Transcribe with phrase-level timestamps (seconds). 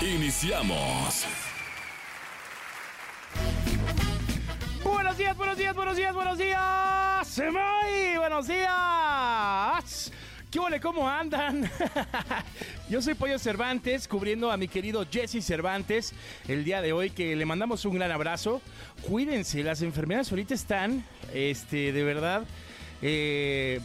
[0.00, 1.26] Iniciamos.
[4.84, 7.40] Buenos días, buenos días, buenos días, buenos días.
[7.40, 10.12] Muy buenos días.
[10.52, 10.78] ¿Qué ole?
[10.80, 11.68] ¿Cómo andan?
[12.88, 16.14] Yo soy Pollo Cervantes, cubriendo a mi querido Jesse Cervantes
[16.46, 18.62] el día de hoy, que le mandamos un gran abrazo.
[19.02, 22.44] Cuídense, las enfermedades ahorita están, este, de verdad,
[23.02, 23.80] eh,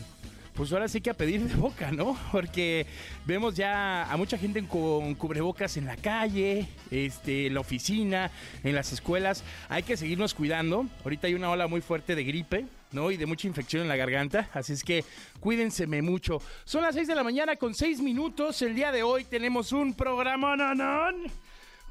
[0.53, 2.17] pues ahora sí que a pedir de boca, ¿no?
[2.31, 2.85] Porque
[3.25, 8.31] vemos ya a mucha gente con cubrebocas en la calle, este, en la oficina,
[8.63, 9.43] en las escuelas.
[9.70, 10.85] Hay que seguirnos cuidando.
[11.04, 12.65] Ahorita hay una ola muy fuerte de gripe.
[12.91, 13.10] ¿no?
[13.10, 14.49] Y de mucha infección en la garganta.
[14.54, 15.04] Así es que
[15.40, 16.40] cuídenseme mucho.
[16.63, 18.62] Son las 6 de la mañana con 6 minutos.
[18.62, 21.23] El día de hoy tenemos un programa nanón.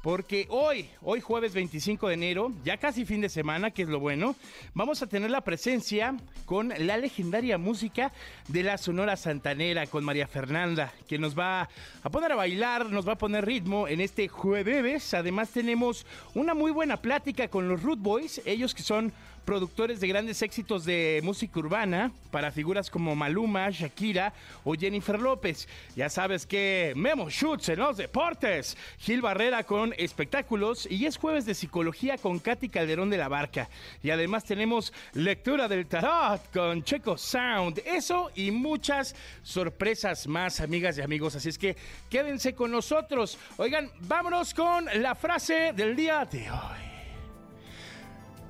[0.03, 4.01] Porque hoy, hoy jueves 25 de enero, ya casi fin de semana, que es lo
[4.01, 4.35] bueno,
[4.73, 6.13] vamos a tener la presencia
[6.45, 8.11] con la legendaria música
[8.49, 11.69] de la Sonora Santanera, con María Fernanda, que nos va
[12.03, 15.13] a poner a bailar, nos va a poner ritmo en este jueves.
[15.13, 19.13] Además tenemos una muy buena plática con los Root Boys, ellos que son
[19.45, 25.67] productores de grandes éxitos de música urbana para figuras como Maluma, Shakira o Jennifer López.
[25.95, 31.45] Ya sabes que Memo Schutz en los deportes, Gil Barrera con espectáculos y es jueves
[31.45, 33.69] de psicología con Katy Calderón de la Barca.
[34.01, 37.81] Y además tenemos lectura del tarot con Checo Sound.
[37.85, 41.35] Eso y muchas sorpresas más, amigas y amigos.
[41.35, 41.75] Así es que
[42.09, 43.37] quédense con nosotros.
[43.57, 46.92] Oigan, vámonos con la frase del día de hoy.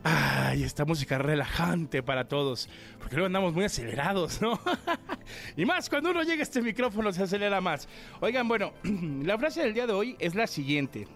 [0.04, 2.68] Ay, esta música relajante para todos,
[3.00, 4.60] porque luego andamos muy acelerados, ¿no?
[5.58, 7.88] y más cuando uno llega a este micrófono se acelera más.
[8.20, 8.74] Oigan, bueno,
[9.24, 11.08] la frase del día de hoy es la siguiente.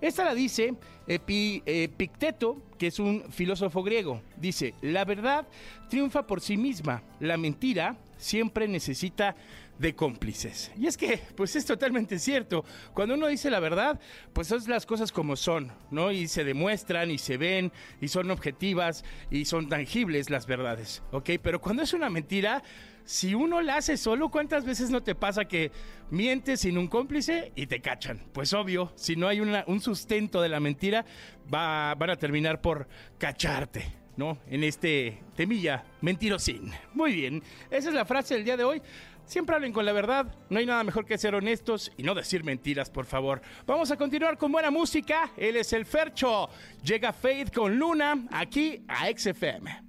[0.00, 0.74] Esta la dice
[1.06, 4.22] Epicteto, que es un filósofo griego.
[4.36, 5.46] Dice, la verdad
[5.90, 9.36] triunfa por sí misma, la mentira siempre necesita
[9.78, 10.72] de cómplices.
[10.76, 12.64] Y es que, pues es totalmente cierto.
[12.94, 14.00] Cuando uno dice la verdad,
[14.32, 16.10] pues son las cosas como son, ¿no?
[16.10, 21.30] Y se demuestran y se ven y son objetivas y son tangibles las verdades, ¿ok?
[21.42, 22.62] Pero cuando es una mentira,
[23.04, 25.70] si uno la hace solo, ¿cuántas veces no te pasa que
[26.10, 28.22] mientes sin un cómplice y te cachan?
[28.32, 31.06] Pues obvio, si no hay un sustento de la mentira,
[31.52, 32.88] va, van a terminar por
[33.18, 33.98] cacharte.
[34.18, 34.36] ¿no?
[34.48, 36.72] En este temilla mentirosín.
[36.92, 37.40] Muy bien,
[37.70, 38.82] esa es la frase del día de hoy.
[39.28, 42.44] Siempre hablen con la verdad, no hay nada mejor que ser honestos y no decir
[42.44, 43.42] mentiras, por favor.
[43.66, 46.48] Vamos a continuar con buena música, él es el Fercho.
[46.82, 49.82] Llega Faith con Luna aquí a XFM.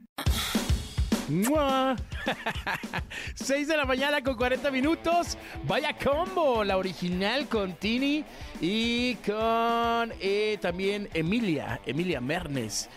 [3.33, 5.37] 6 de la mañana con 40 minutos.
[5.63, 8.25] Vaya combo, la original con Tini
[8.59, 12.89] y con eh, también Emilia, Emilia Mernes.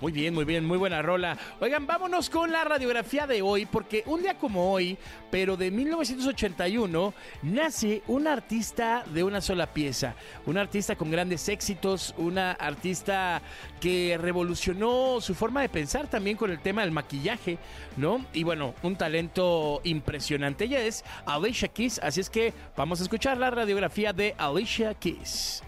[0.00, 1.36] Muy bien, muy bien, muy buena rola.
[1.60, 4.96] Oigan, vámonos con la radiografía de hoy, porque un día como hoy,
[5.30, 7.12] pero de 1981,
[7.42, 10.14] nace un artista de una sola pieza.
[10.46, 13.42] Un artista con grandes éxitos, una artista
[13.78, 17.58] que revolucionó su forma de pensar también con el tema del maquillaje,
[17.98, 18.24] ¿no?
[18.32, 20.64] Y bueno, un talento impresionante.
[20.64, 25.62] Ella es Alicia Keys, así es que vamos a escuchar la radiografía de Alicia Keys.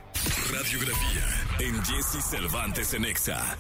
[0.51, 1.23] Radiografía
[1.61, 3.59] en Jesse Cervantes en Exa.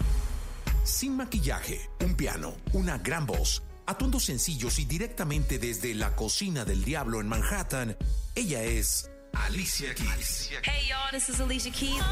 [0.85, 6.85] Sin maquillaje, un piano, una gran voz, atuendos sencillos y directamente desde la cocina del
[6.85, 7.97] diablo en Manhattan,
[8.35, 10.51] ella es Alicia Keys.
[10.65, 12.03] Hey y'all, this is Alicia Keys.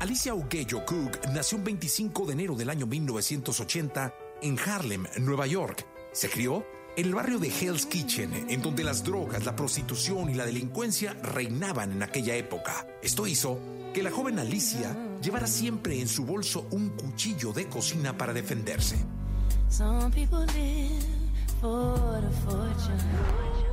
[0.00, 5.86] Alicia Uguello Cook nació el 25 de enero del año 1980 en Harlem, Nueva York.
[6.12, 6.64] Se crió
[6.96, 11.14] en el barrio de Hell's Kitchen, en donde las drogas, la prostitución y la delincuencia
[11.14, 12.86] reinaban en aquella época.
[13.02, 13.58] Esto hizo
[13.92, 18.96] que la joven Alicia llevara siempre en su bolso un cuchillo de cocina para defenderse.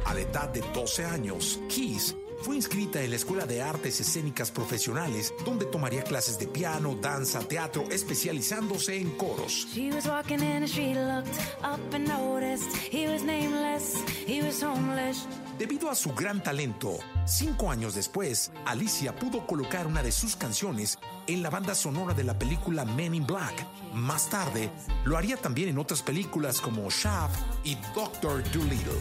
[0.05, 4.49] A la edad de 12 años, Keys fue inscrita en la Escuela de Artes Escénicas
[4.49, 9.67] Profesionales, donde tomaría clases de piano, danza, teatro, especializándose en coros.
[15.61, 16.97] Debido a su gran talento,
[17.27, 20.97] cinco años después, Alicia pudo colocar una de sus canciones
[21.27, 23.67] en la banda sonora de la película Men in Black.
[23.93, 24.71] Más tarde,
[25.05, 28.91] lo haría también en otras películas como Shaft y Doctor Dolittle.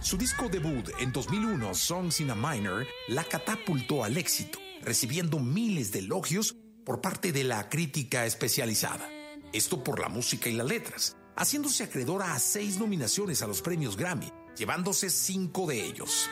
[0.00, 5.92] Su disco debut en 2001, Songs in a Minor, la catapultó al éxito, recibiendo miles
[5.92, 9.19] de elogios por parte de la crítica especializada.
[9.52, 13.96] Esto por la música y las letras, haciéndose acreedora a seis nominaciones a los premios
[13.96, 16.30] Grammy, llevándose cinco de ellos.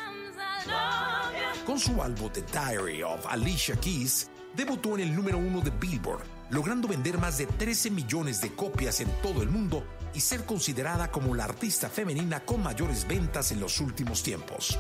[1.67, 6.23] Con su álbum The Diary of Alicia Keys, debutó en el número uno de Billboard,
[6.51, 11.11] logrando vender más de 13 millones de copias en todo el mundo y ser considerada
[11.11, 14.79] como la artista femenina con mayores ventas en los últimos tiempos.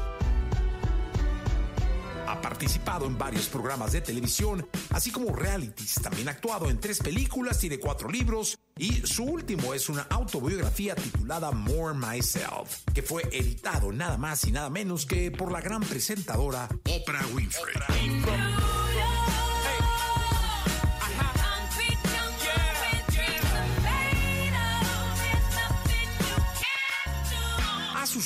[2.38, 5.94] Ha participado en varios programas de televisión, así como realities.
[5.94, 10.94] También ha actuado en tres películas, tiene cuatro libros y su último es una autobiografía
[10.94, 15.82] titulada More Myself, que fue editado nada más y nada menos que por la gran
[15.82, 17.74] presentadora Oprah Winfrey.
[17.88, 19.17] A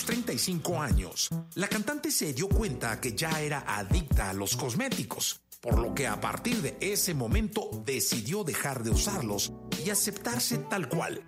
[0.03, 5.41] sus 35 años, la cantante se dio cuenta que ya era adicta a los cosméticos,
[5.61, 9.53] por lo que a partir de ese momento decidió dejar de usarlos
[9.85, 11.23] y aceptarse tal cual.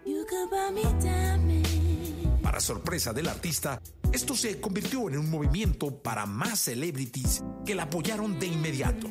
[2.43, 3.81] Para sorpresa del artista,
[4.13, 9.09] esto se convirtió en un movimiento para más celebrities que la apoyaron de inmediato.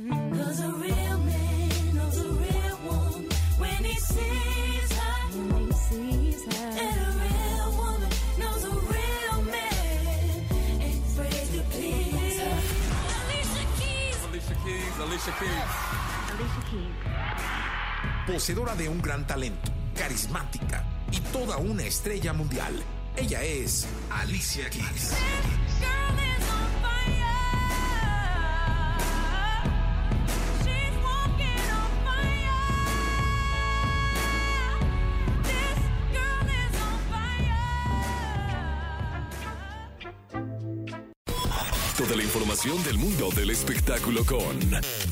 [18.26, 22.82] Poseedora de un gran talento, carismática y toda una estrella mundial.
[23.16, 25.14] Ella es Alicia Keys.
[42.04, 44.60] Toda la información del mundo del espectáculo con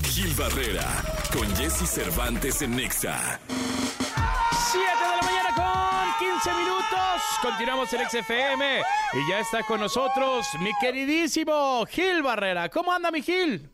[0.03, 0.85] Gil Barrera,
[1.31, 3.39] con Jesse Cervantes en Nexa.
[3.47, 7.21] 7 de la mañana con 15 minutos.
[7.41, 8.81] Continuamos en XFM
[9.13, 12.67] y ya está con nosotros mi queridísimo Gil Barrera.
[12.67, 13.69] ¿Cómo anda mi Gil?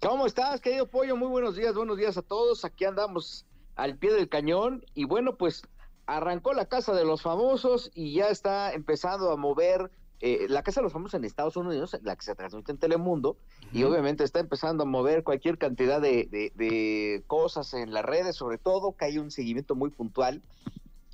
[0.00, 1.16] ¿Cómo estás, querido Pollo?
[1.16, 2.64] Muy buenos días, buenos días a todos.
[2.64, 3.44] Aquí andamos
[3.74, 5.62] al pie del cañón y bueno, pues
[6.06, 10.80] arrancó la Casa de los Famosos y ya está empezando a mover eh, la Casa
[10.80, 13.36] de los Famosos en Estados Unidos, la que se transmite en Telemundo,
[13.72, 18.36] y obviamente está empezando a mover cualquier cantidad de, de, de, cosas en las redes,
[18.36, 20.42] sobre todo que hay un seguimiento muy puntual.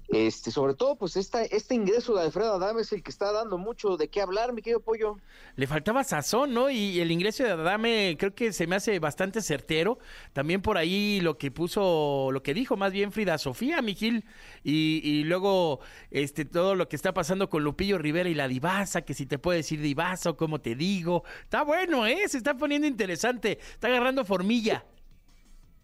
[0.09, 3.59] Este, sobre todo, pues esta, este ingreso de Alfredo Adame es el que está dando
[3.59, 5.17] mucho de qué hablar, mi querido Pollo.
[5.57, 6.71] Le faltaba sazón, ¿no?
[6.71, 9.99] Y el ingreso de Adame creo que se me hace bastante certero.
[10.33, 14.25] También por ahí lo que puso, lo que dijo más bien Frida Sofía, Mijil,
[14.63, 15.81] y, y luego
[16.13, 19.39] este todo lo que está pasando con Lupillo Rivera y la divasa, que si te
[19.39, 21.25] puede decir divasa o cómo te digo.
[21.43, 22.29] Está bueno, ¿eh?
[22.29, 24.85] Se está poniendo interesante, está agarrando formilla.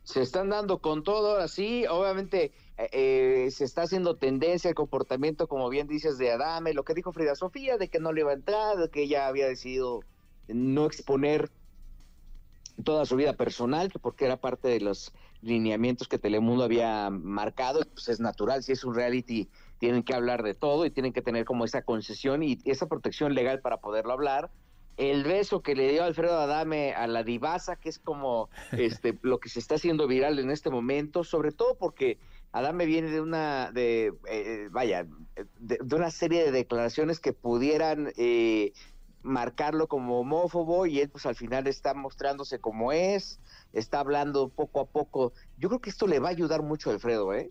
[0.04, 5.68] Se están dando con todo, así, obviamente eh, se está haciendo tendencia el comportamiento, como
[5.68, 8.34] bien dices, de Adame, lo que dijo Frida Sofía, de que no le iba a
[8.34, 10.00] entrar, de que ella había decidido
[10.48, 11.50] no exponer
[12.84, 18.08] toda su vida personal, porque era parte de los lineamientos que Telemundo había marcado, pues
[18.08, 19.48] es natural, si es un reality
[19.82, 23.34] tienen que hablar de todo y tienen que tener como esa concesión y esa protección
[23.34, 24.48] legal para poderlo hablar.
[24.96, 29.40] El beso que le dio Alfredo Adame a la divasa, que es como este lo
[29.40, 32.18] que se está haciendo viral en este momento, sobre todo porque
[32.52, 35.06] Adame viene de una, de, eh, vaya,
[35.58, 38.72] de, de, una serie de declaraciones que pudieran eh,
[39.22, 43.40] marcarlo como homófobo y él pues al final está mostrándose como es,
[43.72, 45.32] está hablando poco a poco.
[45.58, 47.50] Yo creo que esto le va a ayudar mucho a Alfredo, ¿eh?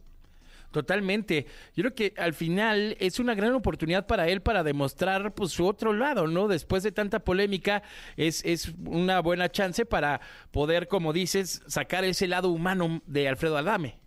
[0.71, 1.47] Totalmente.
[1.75, 5.65] Yo creo que al final es una gran oportunidad para él para demostrar pues su
[5.65, 6.47] otro lado, ¿no?
[6.47, 7.83] Después de tanta polémica,
[8.15, 13.57] es, es una buena chance para poder, como dices, sacar ese lado humano de Alfredo
[13.57, 13.99] Adame.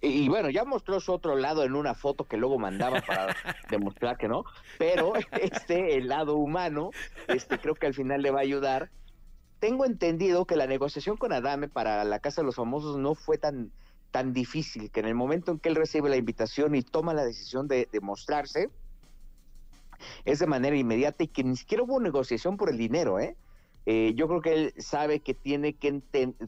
[0.00, 3.34] Y, bueno, ya mostró su otro lado en una foto que luego mandaba para
[3.70, 4.44] demostrar que no,
[4.78, 6.90] pero este, el lado humano,
[7.28, 8.90] este, creo que al final le va a ayudar.
[9.58, 13.36] Tengo entendido que la negociación con Adame para la Casa de los Famosos no fue
[13.36, 13.72] tan,
[14.10, 17.24] tan difícil, que en el momento en que él recibe la invitación y toma la
[17.24, 18.70] decisión de, de mostrarse,
[20.24, 23.36] es de manera inmediata y que ni siquiera hubo negociación por el dinero, ¿eh?
[23.86, 26.00] Eh, yo creo que él sabe que tiene que,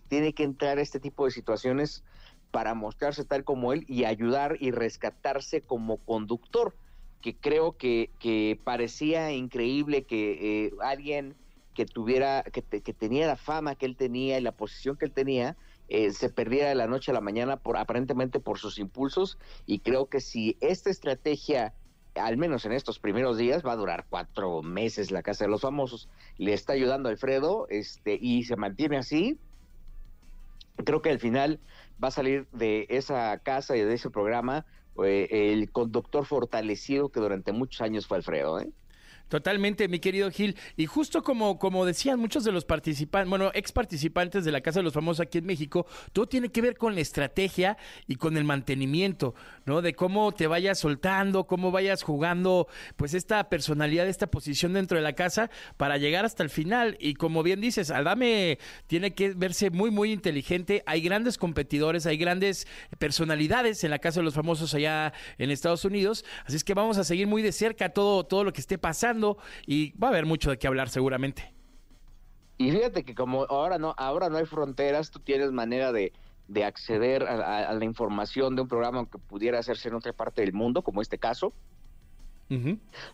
[0.08, 2.04] tiene que entrar a este tipo de situaciones
[2.52, 6.76] para mostrarse tal como él y ayudar y rescatarse como conductor,
[7.20, 11.34] que creo que, que parecía increíble que eh, alguien
[11.74, 15.06] que tuviera, que, te, que, tenía la fama que él tenía y la posición que
[15.06, 15.56] él tenía,
[15.88, 19.78] eh, se perdiera de la noche a la mañana por aparentemente por sus impulsos y
[19.80, 21.74] creo que si esta estrategia
[22.14, 25.62] al menos en estos primeros días, va a durar cuatro meses la Casa de los
[25.62, 26.08] Famosos.
[26.36, 29.38] Le está ayudando Alfredo este, y se mantiene así.
[30.76, 31.60] Creo que al final
[32.02, 34.66] va a salir de esa casa y de ese programa
[35.04, 38.60] eh, el conductor fortalecido que durante muchos años fue Alfredo.
[38.60, 38.72] ¿eh?
[39.32, 40.58] Totalmente, mi querido Gil.
[40.76, 44.80] Y justo como, como decían muchos de los participantes, bueno, ex participantes de la Casa
[44.80, 48.36] de los Famosos aquí en México, todo tiene que ver con la estrategia y con
[48.36, 49.34] el mantenimiento,
[49.64, 49.80] ¿no?
[49.80, 55.02] De cómo te vayas soltando, cómo vayas jugando, pues esta personalidad, esta posición dentro de
[55.02, 56.98] la casa para llegar hasta el final.
[57.00, 60.82] Y como bien dices, Adame tiene que verse muy, muy inteligente.
[60.84, 62.66] Hay grandes competidores, hay grandes
[62.98, 66.26] personalidades en la Casa de los Famosos allá en Estados Unidos.
[66.44, 69.21] Así es que vamos a seguir muy de cerca todo, todo lo que esté pasando
[69.66, 71.52] y va a haber mucho de qué hablar seguramente.
[72.58, 76.12] Y fíjate que como ahora no, ahora no hay fronteras, tú tienes manera de,
[76.48, 80.52] de acceder a, la información de un programa que pudiera hacerse en otra parte del
[80.52, 81.52] mundo, como este caso.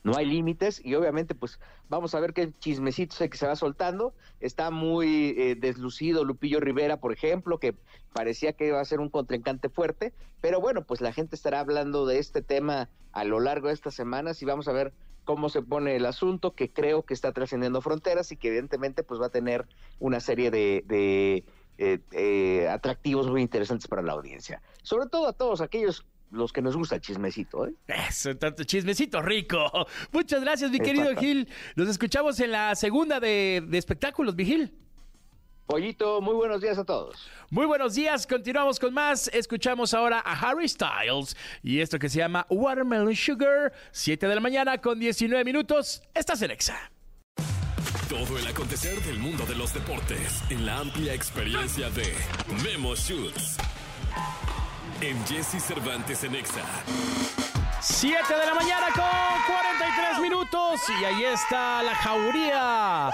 [0.03, 4.13] No hay límites y obviamente pues vamos a ver qué chismecitos que se va soltando.
[4.41, 7.77] Está muy eh, deslucido Lupillo Rivera, por ejemplo, que
[8.13, 12.05] parecía que iba a ser un contrincante fuerte, pero bueno, pues la gente estará hablando
[12.05, 14.93] de este tema a lo largo de estas semanas y vamos a ver
[15.29, 19.21] cómo se pone el asunto, que creo que está trascendiendo fronteras y que evidentemente pues
[19.21, 19.67] va a tener
[19.99, 21.45] una serie de,
[21.77, 24.63] eh, eh, atractivos muy interesantes para la audiencia.
[24.83, 27.75] Sobre todo a todos aquellos los que nos gusta el chismecito, ¿eh?
[28.09, 29.71] Eso, tanto chismecito rico.
[30.13, 31.47] Muchas gracias, mi querido Gil.
[31.77, 34.73] Nos escuchamos en la segunda de, de espectáculos, Vigil.
[35.69, 37.29] Pollito, muy buenos días a todos.
[37.51, 39.29] Muy buenos días, continuamos con más.
[39.35, 44.41] Escuchamos ahora a Harry Styles y esto que se llama Watermelon Sugar, 7 de la
[44.41, 46.03] mañana con 19 minutos.
[46.15, 46.91] Estás en Exa.
[48.09, 52.15] Todo el acontecer del mundo de los deportes en la amplia experiencia de
[52.65, 53.59] Memo Shoots.
[55.03, 56.65] En Jesse Cervantes en Exa.
[57.83, 63.11] 7 de la mañana con 43 minutos y ahí está la jauría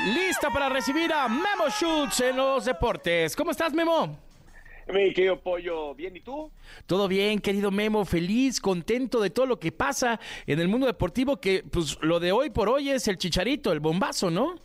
[0.00, 3.36] lista para recibir a Memo Schultz en los deportes.
[3.36, 4.18] ¿Cómo estás, Memo?
[4.92, 6.50] Mi querido Pollo, ¿bien y tú?
[6.86, 11.40] Todo bien, querido Memo, feliz, contento de todo lo que pasa en el mundo deportivo,
[11.40, 14.56] que pues lo de hoy por hoy es el chicharito, el bombazo, ¿no?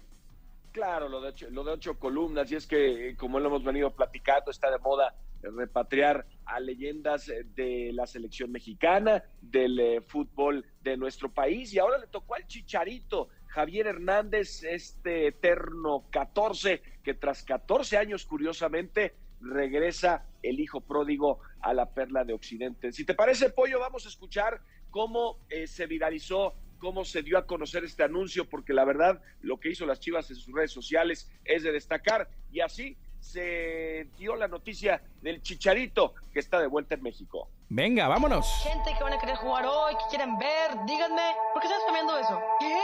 [0.72, 3.91] Claro, lo de ocho, lo de ocho columnas, y es que, como lo hemos venido
[3.91, 10.98] platicando, está de moda repatriar a leyendas de la selección mexicana, del eh, fútbol de
[10.98, 17.41] nuestro país, y ahora le tocó al chicharito Javier Hernández, este eterno 14, que tras
[17.41, 22.91] 14 años, curiosamente, regresa el hijo pródigo a la perla de Occidente.
[22.91, 24.61] Si te parece, Pollo, vamos a escuchar
[24.91, 29.59] cómo eh, se viralizó, cómo se dio a conocer este anuncio, porque la verdad, lo
[29.59, 34.35] que hizo las Chivas en sus redes sociales es de destacar, y así se dio
[34.35, 37.49] la noticia del Chicharito que está de vuelta en México.
[37.69, 38.47] Venga, vámonos.
[38.61, 42.19] Gente que van a querer jugar hoy, que quieren ver, díganme, ¿por qué estás cambiando
[42.19, 42.39] eso?
[42.59, 42.79] ¿Qué?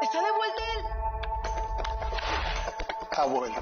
[0.00, 0.84] ¿Está de vuelta él?
[3.16, 3.60] Ha vuelto.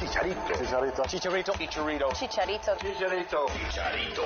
[0.00, 0.40] Chicharito.
[0.58, 1.02] Chicharito.
[1.06, 1.52] Chicharito.
[1.52, 2.08] Chicharito.
[2.12, 2.76] Chicharito.
[2.76, 3.46] Chicharito.
[3.46, 4.22] Chicharito.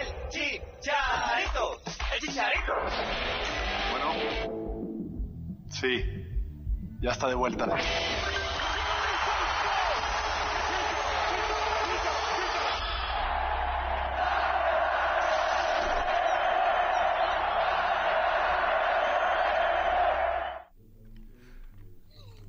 [0.00, 1.80] El chicharito.
[2.12, 2.72] El chicharito.
[3.92, 4.08] Bueno.
[5.70, 5.92] Sí.
[7.00, 7.66] Ya está de vuelta.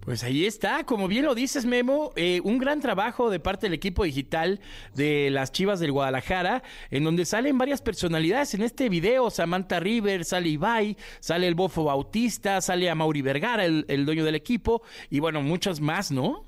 [0.09, 3.75] Pues ahí está, como bien lo dices, Memo, eh, un gran trabajo de parte del
[3.75, 4.59] equipo digital
[4.95, 10.25] de las Chivas del Guadalajara, en donde salen varias personalidades en este video, Samantha River,
[10.25, 14.81] sale Ibai, sale el Bofo Bautista, sale a Mauri Vergara, el, el dueño del equipo,
[15.11, 16.43] y bueno, muchas más, ¿no?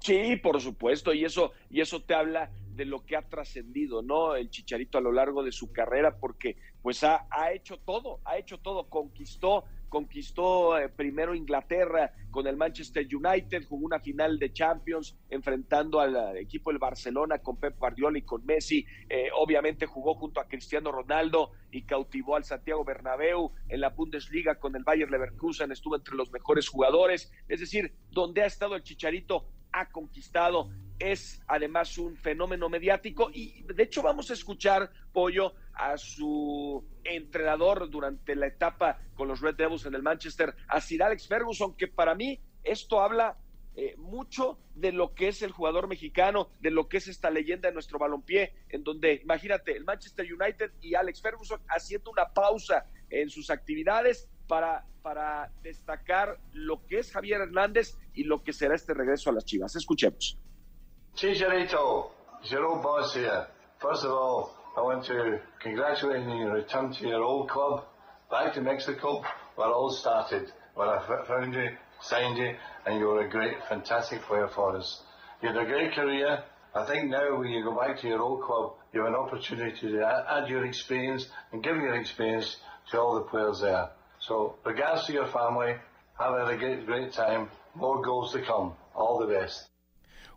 [0.00, 4.36] Sí, por supuesto, y eso, y eso te habla de lo que ha trascendido, ¿no?
[4.36, 8.36] El Chicharito a lo largo de su carrera, porque pues ha, ha hecho todo, ha
[8.36, 14.52] hecho todo, conquistó conquistó eh, primero Inglaterra con el Manchester United, jugó una final de
[14.52, 20.14] Champions enfrentando al equipo del Barcelona con Pep Guardiola y con Messi, eh, obviamente jugó
[20.14, 25.10] junto a Cristiano Ronaldo y cautivó al Santiago Bernabéu en la Bundesliga con el Bayer
[25.10, 30.70] Leverkusen, estuvo entre los mejores jugadores, es decir, donde ha estado el Chicharito ha conquistado,
[30.98, 37.88] es además un fenómeno mediático y de hecho vamos a escuchar, Pollo, a su entrenador
[37.88, 41.86] durante la etapa con los Red Devils en el Manchester, a Sir Alex Ferguson, que
[41.86, 43.38] para mí esto habla
[43.76, 47.68] eh, mucho de lo que es el jugador mexicano, de lo que es esta leyenda
[47.68, 52.86] de nuestro balompié, en donde, imagínate, el Manchester United y Alex Ferguson haciendo una pausa
[53.08, 58.74] en sus actividades para, para destacar lo que es Javier Hernández y lo que será
[58.74, 59.76] este regreso a las Chivas.
[59.76, 60.36] Escuchemos.
[61.14, 62.82] Chicharito, Jerome
[63.14, 63.46] here.
[63.80, 67.84] First of all, I want to congratulate you on your return to your old club,
[68.30, 69.24] back to Mexico,
[69.56, 71.70] where it all started, where I found you,
[72.00, 72.54] signed you,
[72.86, 75.02] and you were a great, fantastic player for us.
[75.42, 76.44] You had a great career.
[76.74, 79.92] I think now when you go back to your old club, you have an opportunity
[79.92, 82.56] to add your experience and give your experience
[82.90, 83.90] to all the players there.
[84.20, 85.74] So, regards to your family,
[86.18, 87.48] have a great, great time.
[87.74, 88.74] More goals to come.
[88.94, 89.68] All the best.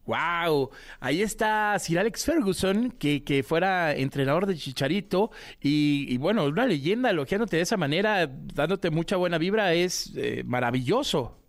[0.05, 5.31] Wow, ahí está Sir Alex Ferguson, que, que fuera entrenador de Chicharito
[5.61, 11.40] y, bueno, una leyenda elogiándote de esa manera, dándote mucha buena vibra, es eh, maravilloso.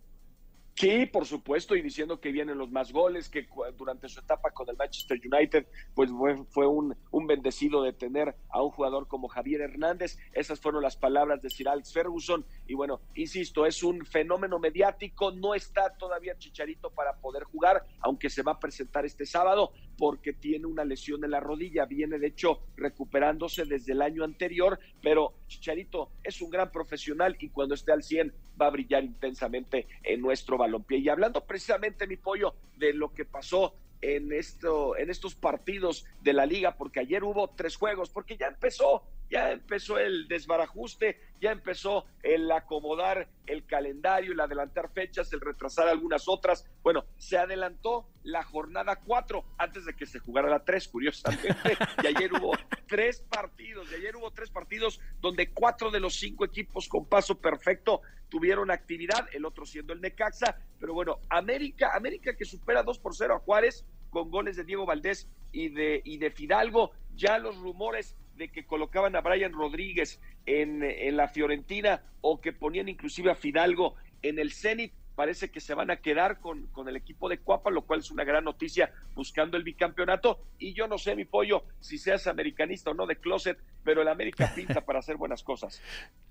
[0.75, 4.67] Sí, por supuesto, y diciendo que vienen los más goles, que durante su etapa con
[4.69, 9.27] el Manchester United, pues fue, fue un, un, bendecido de tener a un jugador como
[9.27, 10.17] Javier Hernández.
[10.33, 12.43] Esas fueron las palabras de Sir Alex Ferguson.
[12.67, 18.31] Y bueno, insisto, es un fenómeno mediático, no está todavía Chicharito para poder jugar, aunque
[18.31, 22.27] se va a presentar este sábado, porque tiene una lesión en la rodilla, viene de
[22.27, 27.91] hecho recuperándose desde el año anterior, pero Chicharito es un gran profesional y cuando esté
[27.91, 30.97] al 100 va a brillar intensamente en nuestro balompié.
[30.99, 36.33] Y hablando precisamente, mi pollo, de lo que pasó en, esto, en estos partidos de
[36.33, 39.03] la liga, porque ayer hubo tres juegos, porque ya empezó,
[39.33, 45.87] ya empezó el desbarajuste, ya empezó el acomodar el calendario, el adelantar fechas, el retrasar
[45.87, 46.69] algunas otras.
[46.83, 51.75] Bueno, se adelantó la jornada cuatro antes de que se jugara la tres, curiosamente.
[52.03, 52.51] Y ayer hubo
[52.87, 57.33] tres partidos, y ayer hubo tres partidos donde cuatro de los cinco equipos con paso
[57.41, 60.59] perfecto tuvieron actividad, el otro siendo el Necaxa.
[60.79, 64.85] Pero bueno, América, América que supera 2 por 0 a Juárez con goles de Diego
[64.85, 66.91] Valdés y de, y de Fidalgo.
[67.15, 72.53] Ya los rumores de que colocaban a Brian Rodríguez en, en la Fiorentina o que
[72.53, 76.87] ponían inclusive a Fidalgo en el Zenit parece que se van a quedar con, con,
[76.87, 80.39] el equipo de Cuapa, lo cual es una gran noticia buscando el bicampeonato.
[80.57, 84.07] Y yo no sé, mi pollo, si seas americanista o no de closet, pero el
[84.07, 85.81] América pinta para hacer buenas cosas.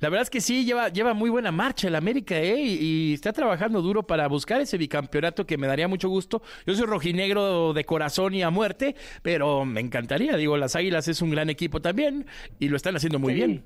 [0.01, 2.61] La verdad es que sí, lleva, lleva muy buena marcha el América, ¿eh?
[2.61, 6.43] Y, está trabajando duro para buscar ese bicampeonato que me daría mucho gusto.
[6.67, 10.37] Yo soy rojinegro de corazón y a muerte, pero me encantaría.
[10.37, 12.27] Digo, las Águilas es un gran equipo también
[12.59, 13.65] y lo están haciendo muy bien.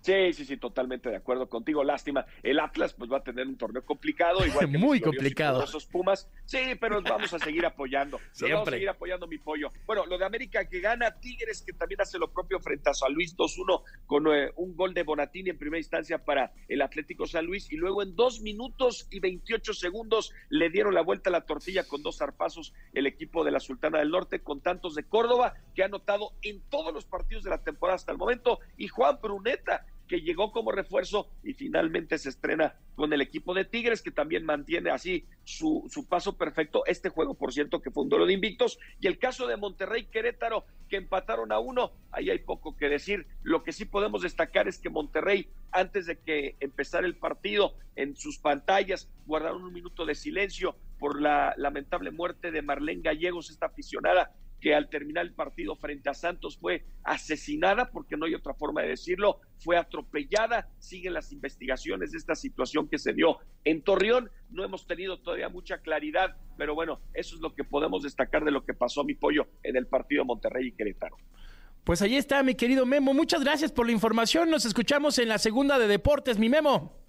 [0.00, 1.84] Sí, sí, sí, totalmente de acuerdo contigo.
[1.84, 2.24] Lástima.
[2.42, 5.62] El Atlas pues va a tener un torneo complicado, igual que muy complicado.
[5.62, 6.30] Esos Pumas.
[6.44, 8.18] Sí, pero vamos a seguir apoyando.
[8.32, 8.54] Siempre.
[8.54, 9.72] vamos a seguir apoyando mi pollo.
[9.86, 13.12] Bueno, lo de América que gana, Tigres que también hace lo propio frente a San
[13.12, 17.46] Luis 2-1 con eh, un gol de Bonatini en primera instancia para el Atlético San
[17.46, 21.46] Luis y luego en dos minutos y 28 segundos le dieron la vuelta a la
[21.46, 25.54] tortilla con dos zarpazos el equipo de la Sultana del Norte con tantos de Córdoba
[25.74, 29.18] que ha anotado en todos los partidos de la temporada hasta el momento y Juan
[29.20, 34.10] Bruneta que llegó como refuerzo y finalmente se estrena con el equipo de Tigres, que
[34.10, 36.82] también mantiene así su, su paso perfecto.
[36.86, 38.78] Este juego, por cierto, que fue un duelo de invictos.
[39.00, 43.26] Y el caso de Monterrey Querétaro, que empataron a uno, ahí hay poco que decir.
[43.42, 48.16] Lo que sí podemos destacar es que Monterrey, antes de que empezara el partido, en
[48.16, 53.66] sus pantallas guardaron un minuto de silencio por la lamentable muerte de Marlene Gallegos, esta
[53.66, 58.54] aficionada que al terminar el partido frente a Santos fue asesinada, porque no hay otra
[58.54, 63.82] forma de decirlo, fue atropellada, siguen las investigaciones de esta situación que se dio en
[63.82, 68.44] Torreón, no hemos tenido todavía mucha claridad, pero bueno, eso es lo que podemos destacar
[68.44, 71.16] de lo que pasó mi pollo en el partido Monterrey y Querétaro.
[71.84, 73.14] Pues ahí está, mi querido Memo.
[73.14, 74.50] Muchas gracias por la información.
[74.50, 77.07] Nos escuchamos en la segunda de deportes, mi Memo.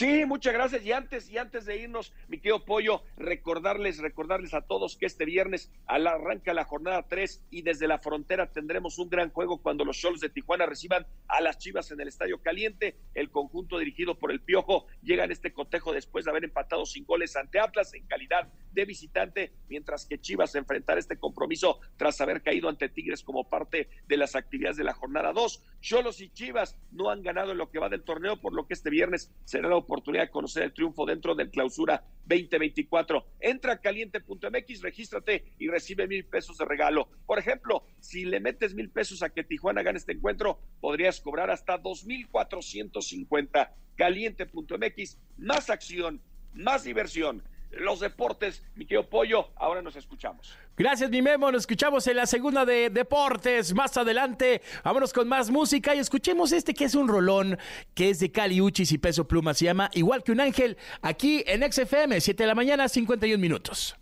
[0.00, 0.82] Sí, muchas gracias.
[0.86, 5.26] Y antes, y antes de irnos, mi querido Pollo, recordarles, recordarles a todos que este
[5.26, 9.98] viernes arranca la jornada 3 y desde la frontera tendremos un gran juego cuando los
[9.98, 12.96] Cholos de Tijuana reciban a las Chivas en el Estadio Caliente.
[13.12, 17.04] El conjunto dirigido por el Piojo llega en este cotejo después de haber empatado sin
[17.04, 22.40] goles ante Atlas en calidad de visitante, mientras que Chivas enfrentará este compromiso tras haber
[22.40, 25.62] caído ante Tigres como parte de las actividades de la jornada 2.
[25.82, 28.72] Cholos y Chivas no han ganado en lo que va del torneo, por lo que
[28.72, 33.26] este viernes será la de conocer el triunfo dentro del clausura 2024.
[33.40, 37.08] Entra a caliente.mx, regístrate y recibe mil pesos de regalo.
[37.26, 41.50] Por ejemplo, si le metes mil pesos a que Tijuana gane este encuentro, podrías cobrar
[41.50, 43.74] hasta dos mil cuatrocientos cincuenta.
[43.96, 46.22] Caliente.mx, más acción,
[46.54, 48.62] más diversión los deportes.
[48.74, 50.54] Mi querido Pollo, ahora nos escuchamos.
[50.76, 51.50] Gracias, mi Memo.
[51.50, 53.74] Nos escuchamos en la segunda de deportes.
[53.74, 57.58] Más adelante, vámonos con más música y escuchemos este que es un rolón,
[57.94, 59.54] que es de Cali Uchis y Peso Pluma.
[59.54, 63.96] Se llama Igual que un ángel, aquí en XFM, 7 de la mañana, 51 minutos.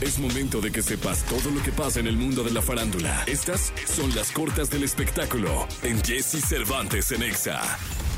[0.00, 3.22] Es momento de que sepas todo lo que pasa en el mundo de la farándula.
[3.26, 7.60] Estas son las cortas del espectáculo en Jesse Cervantes en Exa.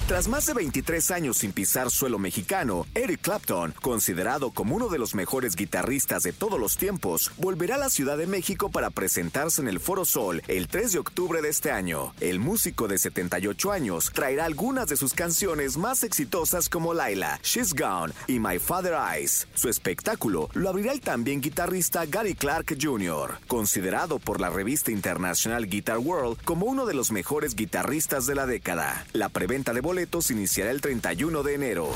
[0.09, 4.99] Tras más de 23 años sin pisar suelo mexicano, Eric Clapton, considerado como uno de
[4.99, 9.63] los mejores guitarristas de todos los tiempos, volverá a la Ciudad de México para presentarse
[9.63, 12.15] en el Foro Sol el 3 de octubre de este año.
[12.21, 17.73] El músico de 78 años traerá algunas de sus canciones más exitosas como Laila, She's
[17.73, 19.47] Gone y My Father Eyes.
[19.55, 25.69] Su espectáculo lo abrirá el también guitarrista Gary Clark Jr., considerado por la revista internacional
[25.69, 29.07] Guitar World como uno de los mejores guitarristas de la década.
[29.13, 29.92] La preventa de
[30.31, 31.91] iniciará el 31 de enero.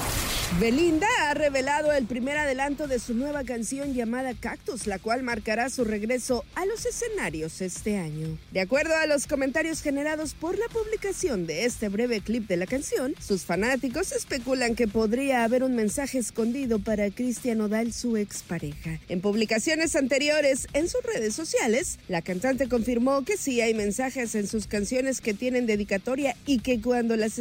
[0.60, 5.70] Belinda ha revelado el primer adelanto de su nueva canción llamada Cactus, la cual marcará
[5.70, 8.38] su regreso a los escenarios este año.
[8.52, 12.66] De acuerdo a los comentarios generados por la publicación de este breve clip de la
[12.66, 19.00] canción, sus fanáticos especulan que podría haber un mensaje escondido para Cristian Odal, su expareja.
[19.08, 24.46] En publicaciones anteriores en sus redes sociales, la cantante confirmó que sí hay mensajes en
[24.46, 27.38] sus canciones que tienen dedicatoria y que cuando las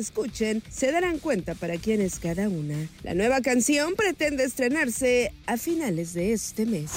[0.69, 2.88] se darán cuenta para quién es cada una.
[3.03, 6.91] La nueva canción pretende estrenarse a finales de este mes.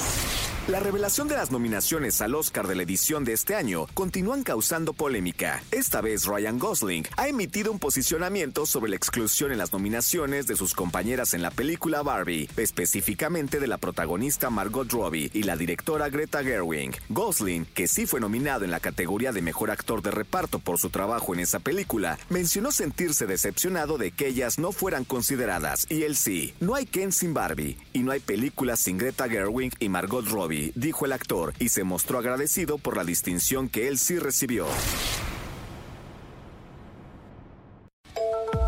[0.69, 4.93] La revelación de las nominaciones al Oscar de la edición de este año continúan causando
[4.93, 5.63] polémica.
[5.71, 10.57] Esta vez Ryan Gosling ha emitido un posicionamiento sobre la exclusión en las nominaciones de
[10.57, 16.11] sus compañeras en la película Barbie, específicamente de la protagonista Margot Robbie y la directora
[16.11, 17.01] Greta Gerwig.
[17.09, 20.91] Gosling, que sí fue nominado en la categoría de mejor actor de reparto por su
[20.91, 26.15] trabajo en esa película, mencionó sentirse decepcionado de que ellas no fueran consideradas y él
[26.15, 26.53] sí.
[26.61, 30.58] No hay Ken sin Barbie y no hay películas sin Greta Gerwig y Margot Robbie
[30.75, 34.67] dijo el actor, y se mostró agradecido por la distinción que él sí recibió.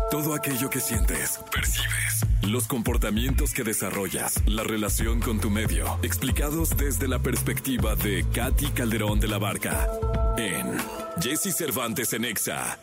[0.09, 6.75] Todo aquello que sientes, percibes, los comportamientos que desarrollas, la relación con tu medio, explicados
[6.75, 9.87] desde la perspectiva de Katy Calderón de la Barca
[10.37, 10.77] en
[11.21, 12.77] Jesse Cervantes en Exa.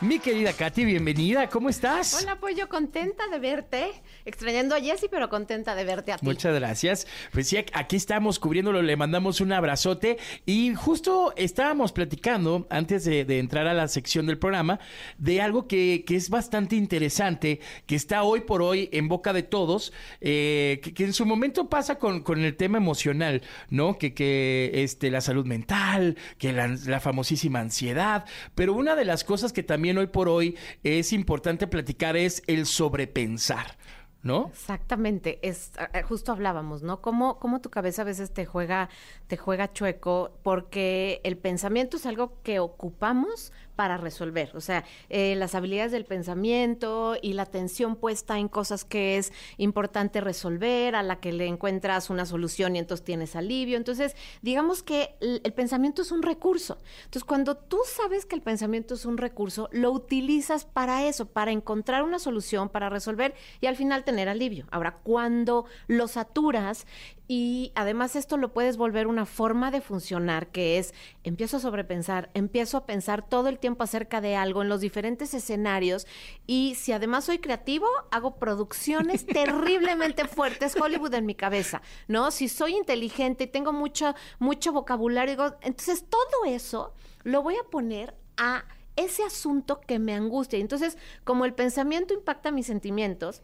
[0.00, 2.22] Mi querida Katy, bienvenida, ¿cómo estás?
[2.22, 3.90] Hola, pues yo contenta de verte,
[4.24, 6.24] extrañando a Jessy, pero contenta de verte a ti.
[6.24, 7.08] Muchas gracias.
[7.32, 13.24] Pues sí, aquí estamos cubriéndolo, le mandamos un abrazote y justo estábamos platicando antes de,
[13.24, 14.78] de entrar a la sección del programa
[15.18, 19.42] de algo que, que, es bastante interesante, que está hoy por hoy en boca de
[19.42, 23.98] todos, eh, que, que, en su momento pasa con, con el tema emocional, ¿no?
[23.98, 29.24] Que, que este, la salud mental, que la, la famosísima ansiedad, pero una de las
[29.24, 33.78] cosas que también hoy por hoy es importante platicar es el sobrepensar.
[34.20, 34.48] ¿No?
[34.48, 35.70] Exactamente, es
[36.08, 37.00] justo hablábamos, ¿no?
[37.00, 38.90] Cómo, cómo tu cabeza a veces te juega,
[39.28, 44.50] te juega chueco, porque el pensamiento es algo que ocupamos para resolver.
[44.56, 49.32] O sea, eh, las habilidades del pensamiento y la atención puesta en cosas que es
[49.56, 53.76] importante resolver, a la que le encuentras una solución y entonces tienes alivio.
[53.76, 56.78] Entonces, digamos que el, el pensamiento es un recurso.
[57.04, 61.52] Entonces, cuando tú sabes que el pensamiento es un recurso, lo utilizas para eso, para
[61.52, 64.66] encontrar una solución, para resolver y al final tener alivio.
[64.72, 66.84] Ahora, cuando lo saturas
[67.28, 72.30] y además esto lo puedes volver una forma de funcionar que es empiezo a sobrepensar,
[72.32, 76.06] empiezo a pensar todo el tiempo acerca de algo en los diferentes escenarios
[76.46, 82.30] y si además soy creativo, hago producciones terriblemente fuertes Hollywood en mi cabeza, ¿no?
[82.30, 87.70] Si soy inteligente y tengo mucho mucho vocabulario, digo, entonces todo eso lo voy a
[87.70, 88.64] poner a
[88.96, 90.58] ese asunto que me angustia.
[90.58, 93.42] Entonces, como el pensamiento impacta mis sentimientos,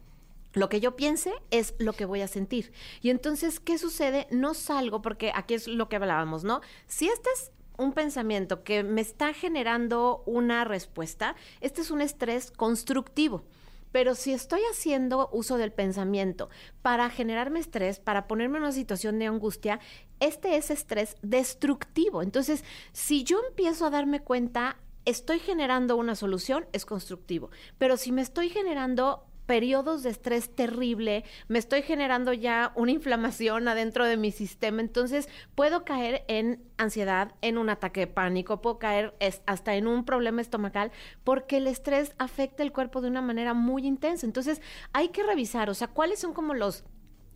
[0.55, 2.73] lo que yo piense es lo que voy a sentir.
[3.03, 4.27] Y entonces, ¿qué sucede?
[4.31, 6.61] No salgo, porque aquí es lo que hablábamos, ¿no?
[6.87, 12.51] Si este es un pensamiento que me está generando una respuesta, este es un estrés
[12.51, 13.45] constructivo.
[13.91, 16.51] Pero si estoy haciendo uso del pensamiento
[16.83, 19.79] para generarme estrés, para ponerme en una situación de angustia,
[20.19, 22.23] este es estrés destructivo.
[22.23, 27.51] Entonces, si yo empiezo a darme cuenta, estoy generando una solución, es constructivo.
[27.79, 33.69] Pero si me estoy generando periodos de estrés terrible, me estoy generando ya una inflamación
[33.69, 38.79] adentro de mi sistema, entonces puedo caer en ansiedad, en un ataque de pánico, puedo
[38.79, 39.15] caer
[39.47, 43.87] hasta en un problema estomacal, porque el estrés afecta el cuerpo de una manera muy
[43.87, 44.27] intensa.
[44.27, 44.61] Entonces
[44.93, 46.85] hay que revisar, o sea, cuáles son como los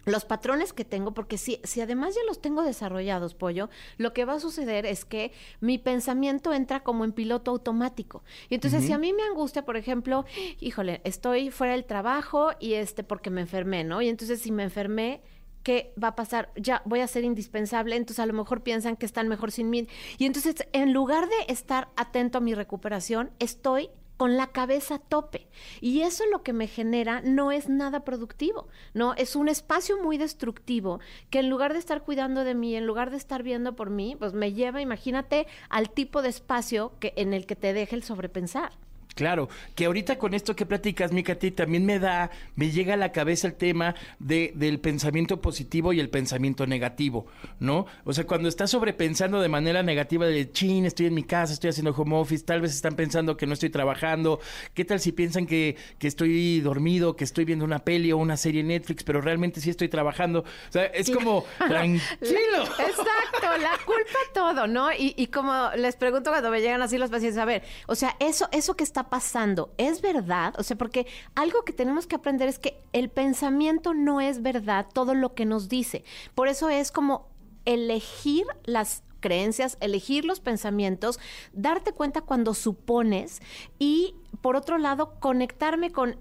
[0.04, 4.24] los patrones que tengo, porque si, si además ya los tengo desarrollados, pollo, lo que
[4.24, 8.22] va a suceder es que mi pensamiento entra como en piloto automático.
[8.48, 8.86] Y entonces, uh -huh.
[8.86, 10.24] si a mí me angustia, por ejemplo,
[10.60, 14.00] híjole, estoy fuera del trabajo y este porque me enfermé, ¿no?
[14.02, 15.22] Y entonces si me enfermé,
[15.62, 16.50] ¿qué va a pasar?
[16.56, 19.86] Ya voy a ser indispensable, entonces a lo mejor piensan que están mejor sin mí.
[20.16, 24.98] Y entonces, en lugar de estar atento a mi recuperación, estoy con la cabeza a
[24.98, 25.48] tope.
[25.80, 29.14] Y eso lo que me genera no es nada productivo, ¿no?
[29.14, 31.00] Es un espacio muy destructivo
[31.30, 34.16] que en lugar de estar cuidando de mí, en lugar de estar viendo por mí,
[34.18, 38.02] pues me lleva, imagínate, al tipo de espacio que, en el que te deja el
[38.02, 38.72] sobrepensar.
[39.18, 42.96] Claro, que ahorita con esto que platicas, mi Katy, también me da, me llega a
[42.96, 47.26] la cabeza el tema de, del pensamiento positivo y el pensamiento negativo,
[47.58, 47.86] ¿no?
[48.04, 51.70] O sea, cuando estás sobrepensando de manera negativa de, chin, estoy en mi casa, estoy
[51.70, 54.38] haciendo home office, tal vez están pensando que no estoy trabajando,
[54.72, 58.36] ¿qué tal si piensan que, que estoy dormido, que estoy viendo una peli o una
[58.36, 60.44] serie en Netflix, pero realmente sí estoy trabajando?
[60.68, 62.62] O sea, es como, tranquilo.
[62.78, 64.92] Exacto, la culpa todo, ¿no?
[64.92, 68.14] Y, y como les pregunto cuando me llegan así los pacientes, a ver, o sea,
[68.20, 72.48] eso, eso que está pasando es verdad, o sea, porque algo que tenemos que aprender
[72.48, 76.04] es que el pensamiento no es verdad todo lo que nos dice.
[76.34, 77.28] Por eso es como
[77.64, 81.18] elegir las creencias, elegir los pensamientos,
[81.52, 83.40] darte cuenta cuando supones
[83.78, 86.16] y por otro lado, conectarme con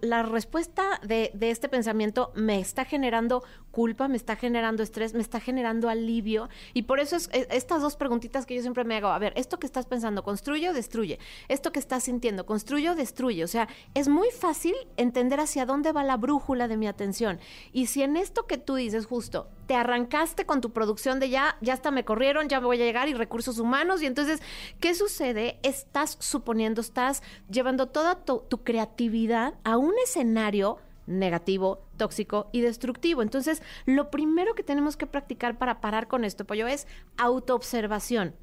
[0.00, 5.40] la respuesta de, este pensamiento me está generando culpa, me está generando estrés, me está
[5.40, 6.48] generando alivio.
[6.74, 9.32] Y por eso es, es, estas dos preguntitas que yo siempre me hago, a ver,
[9.36, 11.18] esto que estás pensando, ¿construye o destruye?
[11.48, 13.42] Esto que estás sintiendo, ¿construye o destruye?
[13.44, 17.38] O sea, es muy fácil entender hacia dónde va la brújula de mi atención.
[17.72, 21.56] Y si en esto que tú dices justo, te arrancaste con tu producción de ya,
[21.60, 24.40] ya hasta me corrieron, ya voy a llegar y recursos humanos, y entonces,
[24.80, 25.58] ¿qué sucede?
[25.62, 33.22] Estás suponiendo, estás llevando toda tu, creatividad a un escenario negativo, tóxico y destructivo.
[33.22, 38.34] Entonces, lo primero que tenemos que practicar para parar con esto, Pollo, es autoobservación.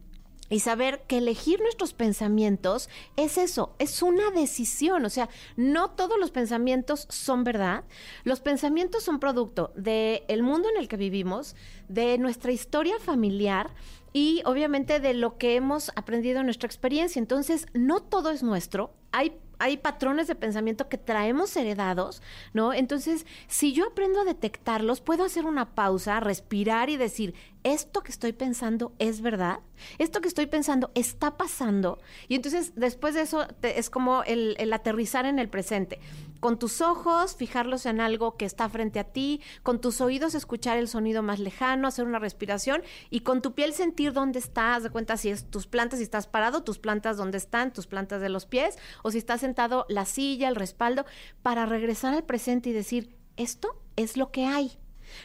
[0.50, 5.04] Y saber que elegir nuestros pensamientos es eso, es una decisión.
[5.06, 7.86] O sea, no todos los pensamientos son verdad.
[8.24, 11.56] Los pensamientos son producto del el mundo en el que vivimos,
[11.88, 13.72] de nuestra historia familiar,
[14.14, 17.20] y obviamente de lo que hemos aprendido en nuestra experiencia.
[17.20, 18.94] Entonces, no todo es nuestro.
[19.12, 22.22] Hay hay patrones de pensamiento que traemos heredados,
[22.52, 22.74] ¿no?
[22.74, 28.12] Entonces, si yo aprendo a detectarlos, puedo hacer una pausa, respirar y decir, esto que
[28.12, 29.60] estoy pensando es verdad,
[30.00, 32.00] esto que estoy pensando está pasando.
[32.28, 36.00] Y entonces, después de eso, te, es como el, el aterrizar en el presente.
[36.44, 40.78] Con tus ojos, fijarlos en algo que está frente a ti, con tus oídos, escuchar
[40.78, 44.90] el sonido más lejano, hacer una respiración y con tu piel sentir dónde estás, de
[44.90, 48.28] cuenta si es tus plantas, si estás parado, tus plantas dónde están, tus plantas de
[48.28, 51.06] los pies, o si estás sentado, la silla, el respaldo,
[51.44, 54.78] para regresar al presente y decir, esto es lo que hay.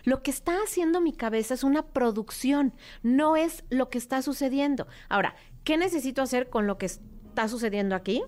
[0.05, 4.87] Lo que está haciendo mi cabeza es una producción, no es lo que está sucediendo.
[5.09, 8.23] Ahora, ¿qué necesito hacer con lo que está sucediendo aquí?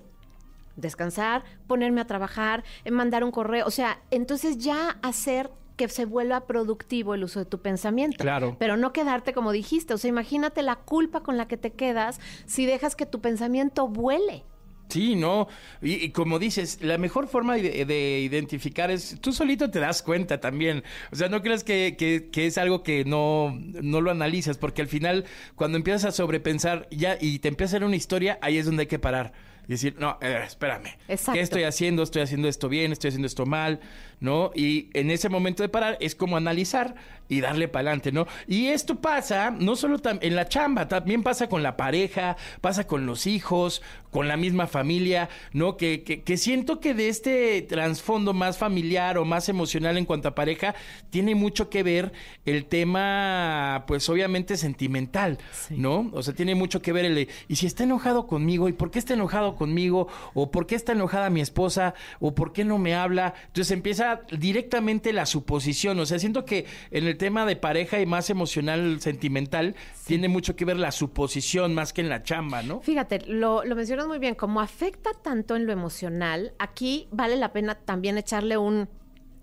[0.81, 6.47] Descansar, ponerme a trabajar, mandar un correo, o sea, entonces ya hacer que se vuelva
[6.47, 8.19] productivo el uso de tu pensamiento.
[8.19, 8.55] Claro.
[8.59, 9.95] Pero no quedarte como dijiste.
[9.95, 13.89] O sea, imagínate la culpa con la que te quedas si dejas que tu pensamiento
[13.89, 14.45] vuele.
[14.91, 15.49] Sí, no.
[15.81, 20.03] Y, y, como dices, la mejor forma de, de, identificar es, tú solito te das
[20.03, 20.83] cuenta también.
[21.13, 24.83] O sea, no creas que, que, que, es algo que no, no lo analizas, porque
[24.83, 28.59] al final, cuando empiezas a sobrepensar ya y te empieza a hacer una historia, ahí
[28.59, 29.33] es donde hay que parar.
[29.71, 30.97] Y decir, no, eh, espérame.
[31.07, 31.35] Exacto.
[31.35, 32.03] ¿Qué estoy haciendo?
[32.03, 32.91] ¿Estoy haciendo esto bien?
[32.91, 33.79] ¿Estoy haciendo esto mal?
[34.21, 34.51] ¿No?
[34.55, 36.95] Y en ese momento de parar es como analizar
[37.31, 38.27] y darle para adelante, ¿no?
[38.47, 43.07] Y esto pasa no solo en la chamba, también pasa con la pareja, pasa con
[43.07, 45.77] los hijos, con la misma familia, ¿no?
[45.77, 50.29] Que, que, que siento que de este trasfondo más familiar o más emocional en cuanto
[50.29, 50.75] a pareja,
[51.11, 52.13] tiene mucho que ver
[52.45, 55.77] el tema, pues obviamente sentimental, sí.
[55.79, 56.11] ¿no?
[56.13, 58.69] O sea, tiene mucho que ver el de, ¿y si está enojado conmigo?
[58.69, 60.09] ¿Y por qué está enojado conmigo?
[60.35, 61.95] ¿O por qué está enojada mi esposa?
[62.19, 63.35] ¿O por qué no me habla?
[63.47, 68.07] Entonces empieza directamente la suposición, o sea, siento que en el tema de pareja y
[68.07, 70.09] más emocional, sentimental, sí.
[70.09, 72.81] tiene mucho que ver la suposición más que en la chamba, ¿no?
[72.81, 77.53] Fíjate, lo, lo mencionas muy bien, como afecta tanto en lo emocional, aquí vale la
[77.53, 78.89] pena también echarle un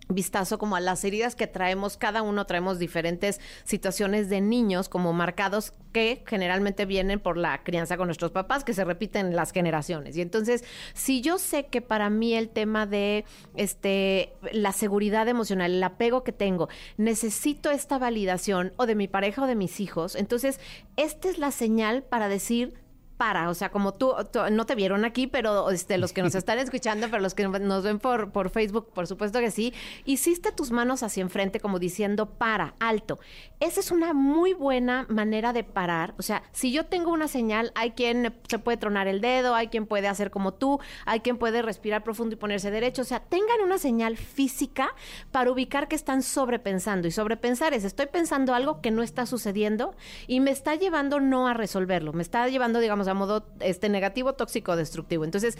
[0.09, 5.13] vistazo como a las heridas que traemos, cada uno traemos diferentes situaciones de niños como
[5.13, 10.15] marcados que generalmente vienen por la crianza con nuestros papás, que se repiten las generaciones.
[10.15, 15.73] Y entonces, si yo sé que para mí el tema de este la seguridad emocional,
[15.73, 20.15] el apego que tengo, necesito esta validación o de mi pareja o de mis hijos,
[20.15, 20.59] entonces
[20.95, 22.86] esta es la señal para decir
[23.17, 26.35] para, o sea, como tú, tú, no te vieron aquí, pero este, los que nos
[26.35, 29.73] están escuchando, pero los que nos ven por, por Facebook, por supuesto que sí,
[30.05, 33.19] hiciste tus manos hacia enfrente como diciendo para, alto.
[33.59, 36.13] Esa es una muy buena manera de parar.
[36.17, 39.67] O sea, si yo tengo una señal, hay quien se puede tronar el dedo, hay
[39.67, 43.01] quien puede hacer como tú, hay quien puede respirar profundo y ponerse derecho.
[43.01, 44.93] O sea, tengan una señal física
[45.31, 47.07] para ubicar que están sobrepensando.
[47.07, 49.95] Y sobrepensar es, estoy pensando algo que no está sucediendo
[50.27, 54.33] y me está llevando no a resolverlo, me está llevando, digamos, a modo este negativo,
[54.33, 55.25] tóxico, destructivo.
[55.25, 55.57] Entonces,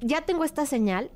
[0.00, 1.10] ya tengo esta señal.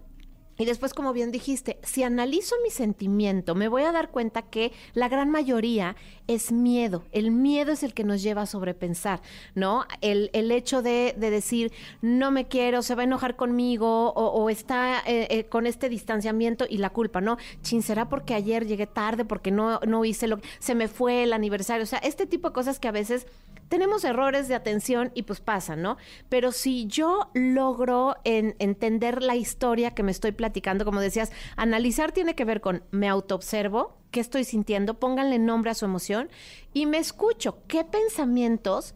[0.60, 4.72] Y después, como bien dijiste, si analizo mi sentimiento, me voy a dar cuenta que
[4.92, 5.94] la gran mayoría
[6.26, 7.04] es miedo.
[7.12, 9.22] El miedo es el que nos lleva a sobrepensar,
[9.54, 9.84] ¿no?
[10.00, 14.30] El, el hecho de, de decir, no me quiero, se va a enojar conmigo o,
[14.30, 17.38] o está eh, eh, con este distanciamiento y la culpa, ¿no?
[17.62, 20.48] Chin, será porque ayer llegué tarde, porque no, no hice lo que...
[20.58, 21.84] Se me fue el aniversario.
[21.84, 23.28] O sea, este tipo de cosas que a veces
[23.68, 25.96] tenemos errores de atención y pues pasa, ¿no?
[26.28, 32.12] Pero si yo logro en- entender la historia que me estoy platicando, como decías, analizar
[32.12, 36.30] tiene que ver con me autoobservo, qué estoy sintiendo, pónganle nombre a su emoción
[36.72, 37.58] y me escucho.
[37.68, 38.94] Qué pensamientos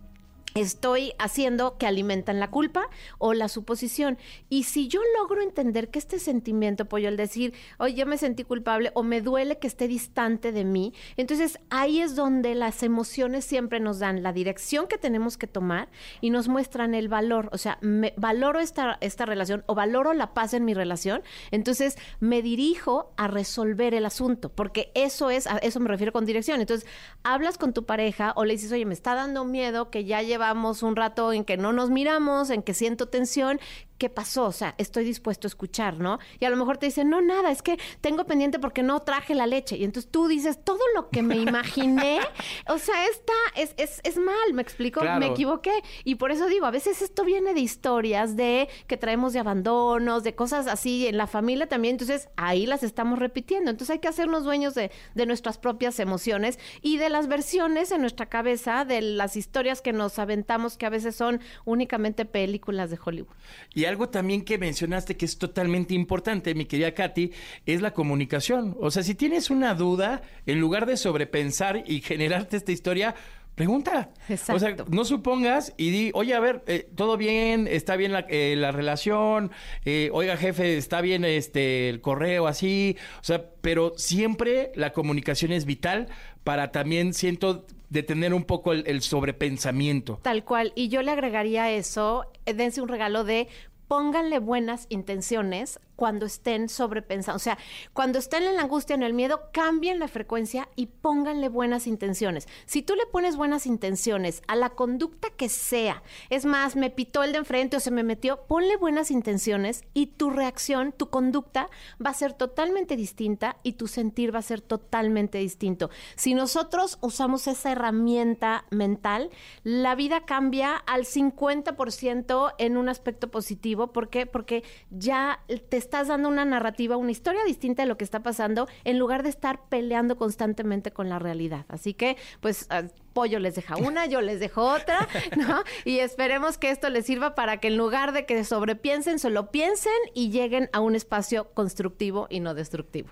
[0.54, 2.88] estoy haciendo que alimentan la culpa
[3.18, 4.18] o la suposición.
[4.48, 8.44] Y si yo logro entender que este sentimiento, pollo, el decir, oye, yo me sentí
[8.44, 13.44] culpable o me duele que esté distante de mí, entonces ahí es donde las emociones
[13.44, 15.88] siempre nos dan la dirección que tenemos que tomar
[16.20, 17.48] y nos muestran el valor.
[17.52, 17.78] O sea,
[18.16, 23.28] valoro esta, esta relación o valoro la paz en mi relación, entonces me dirijo a
[23.28, 26.60] resolver el asunto, porque eso es, a eso me refiero con dirección.
[26.60, 26.88] Entonces,
[27.22, 30.83] hablas con tu pareja o le dices, oye, me está dando miedo que ya llevamos
[30.83, 33.61] un rato en que no nos miramos, en que siento tensión.
[34.02, 34.46] ¿Qué pasó?
[34.46, 36.18] O sea, estoy dispuesto a escuchar, ¿no?
[36.40, 39.32] Y a lo mejor te dicen, no, nada, es que tengo pendiente porque no traje
[39.32, 39.76] la leche.
[39.76, 42.18] Y entonces tú dices, todo lo que me imaginé,
[42.66, 44.98] o sea, está, es, es, es mal, ¿me explico?
[44.98, 45.20] Claro.
[45.20, 45.70] Me equivoqué.
[46.02, 50.24] Y por eso digo, a veces esto viene de historias de que traemos de abandonos,
[50.24, 51.94] de cosas así en la familia también.
[51.94, 53.70] Entonces ahí las estamos repitiendo.
[53.70, 58.00] Entonces hay que hacernos dueños de, de nuestras propias emociones y de las versiones en
[58.00, 62.98] nuestra cabeza, de las historias que nos aventamos, que a veces son únicamente películas de
[63.00, 63.36] Hollywood.
[63.72, 67.31] Y algo también que mencionaste que es totalmente importante, mi querida Katy,
[67.66, 68.76] es la comunicación.
[68.81, 73.14] O sea, si tienes una duda, en lugar de sobrepensar y generarte esta historia,
[73.55, 74.11] pregunta.
[74.28, 74.55] Exacto.
[74.55, 78.26] O sea, no supongas y di, oye, a ver, eh, todo bien, está bien la,
[78.28, 79.50] eh, la relación,
[79.85, 82.96] eh, oiga, jefe, está bien este el correo así.
[83.20, 86.09] O sea, pero siempre la comunicación es vital
[86.44, 90.18] para también, siento, detener un poco el, el sobrepensamiento.
[90.22, 90.72] Tal cual.
[90.74, 93.48] Y yo le agregaría eso, dense un regalo de
[93.92, 97.37] pónganle buenas intenciones cuando estén sobrepensando.
[97.37, 97.59] O sea,
[97.92, 102.48] cuando estén en la angustia, en el miedo, cambien la frecuencia y pónganle buenas intenciones.
[102.64, 107.22] Si tú le pones buenas intenciones a la conducta que sea, es más, me pitó
[107.22, 111.68] el de enfrente o se me metió, ponle buenas intenciones y tu reacción, tu conducta
[112.05, 115.90] va a ser totalmente distinta y tu sentir va a ser totalmente distinto.
[116.16, 119.31] Si nosotros usamos esa herramienta mental,
[119.62, 123.82] la vida cambia al 50% en un aspecto positivo.
[123.90, 124.27] ¿Por qué?
[124.27, 128.68] Porque ya te estás dando una narrativa, una historia distinta de lo que está pasando,
[128.85, 131.64] en lugar de estar peleando constantemente con la realidad.
[131.68, 135.62] Así que, pues, ah, Pollo les deja una, yo les dejo otra, ¿no?
[135.85, 139.92] Y esperemos que esto les sirva para que en lugar de que sobrepiensen, solo piensen
[140.14, 143.11] y lleguen a un espacio constructivo y no destructivo.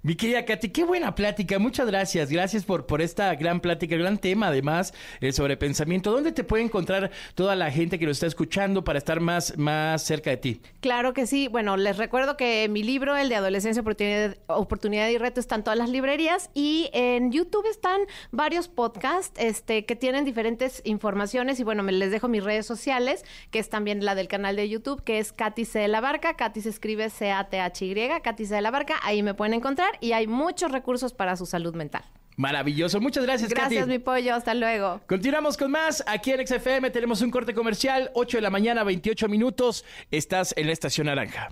[0.00, 1.58] Mi querida Katy, qué buena plática.
[1.58, 2.30] Muchas gracias.
[2.30, 6.12] Gracias por, por esta gran plática, gran tema además, el sobre pensamiento.
[6.12, 10.04] ¿Dónde te puede encontrar toda la gente que lo está escuchando para estar más, más
[10.04, 10.60] cerca de ti?
[10.78, 11.48] Claro que sí.
[11.48, 15.64] Bueno, les recuerdo que mi libro, el de Adolescencia, Oportunidad, Oportunidad y Reto, está en
[15.64, 21.64] todas las librerías y en YouTube están varios podcasts este, que tienen diferentes informaciones y
[21.64, 25.18] bueno, les dejo mis redes sociales, que es también la del canal de YouTube, que
[25.18, 25.80] es Katy C.
[25.80, 26.34] de la Barca.
[26.34, 28.54] Katy se escribe C-A-T-H-Y, Katy C.
[28.54, 28.94] de la Barca.
[29.02, 32.04] Ahí me pueden encontrar y hay muchos recursos para su salud mental.
[32.36, 33.00] Maravilloso.
[33.00, 33.90] Muchas gracias, Gracias, Katy.
[33.90, 34.34] mi pollo.
[34.34, 35.00] Hasta luego.
[35.08, 36.04] Continuamos con más.
[36.06, 39.84] Aquí en XFM tenemos un corte comercial, 8 de la mañana, 28 minutos.
[40.12, 41.48] Estás en la estación naranja.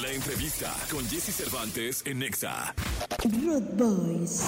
[0.00, 2.74] La entrevista con Jesse Cervantes en Nexa.
[3.44, 4.44] Road Boys.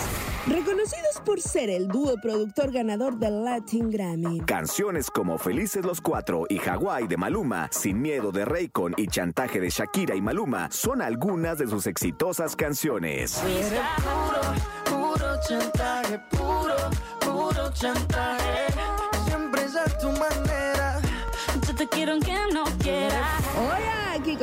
[0.47, 4.41] Reconocidos por ser el dúo productor ganador del Latin Grammy.
[4.41, 9.61] Canciones como Felices los Cuatro y Hawái de Maluma, Sin Miedo de Raycon y Chantaje
[9.61, 13.41] de Shakira y Maluma son algunas de sus exitosas canciones.
[14.05, 16.77] puro, puro chantaje, puro,
[17.21, 18.96] puro chantaje.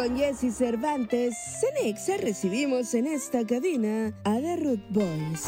[0.04, 1.34] Con Jesse Cervantes.
[1.62, 5.44] Cenexa recibimos en esta cabina a The Root Boys.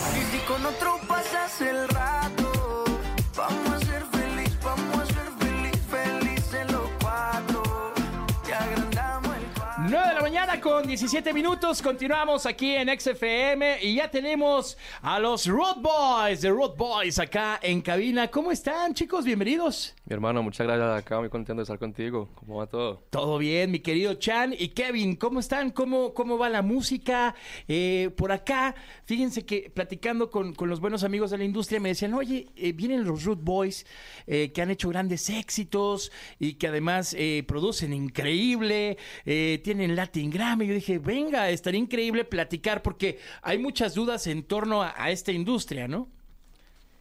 [9.90, 11.82] 9 de la mañana con 17 minutos.
[11.82, 17.60] Continuamos aquí en XFM y ya tenemos a los Road Boys, de Road Boys acá
[17.62, 18.30] en cabina.
[18.30, 19.26] ¿Cómo están, chicos?
[19.26, 19.94] Bienvenidos.
[20.06, 22.30] Mi hermano, muchas gracias acá, muy contento de estar contigo.
[22.36, 23.04] ¿Cómo va todo?
[23.10, 25.72] Todo bien, mi querido Chan y Kevin, ¿cómo están?
[25.72, 27.36] ¿Cómo, cómo va la música?
[27.68, 31.90] Eh, por acá, fíjense que platicando con, con los buenos amigos de la industria me
[31.90, 33.86] decían, oye, eh, vienen los Root Boys
[34.26, 37.16] eh, que han hecho grandes éxitos y que además
[37.48, 40.68] producen increíble, eh, tienen Latin Latin Grammy.
[40.68, 45.32] Yo dije, venga, estaría increíble platicar porque hay muchas dudas en torno a, a esta
[45.32, 46.08] industria, ¿no?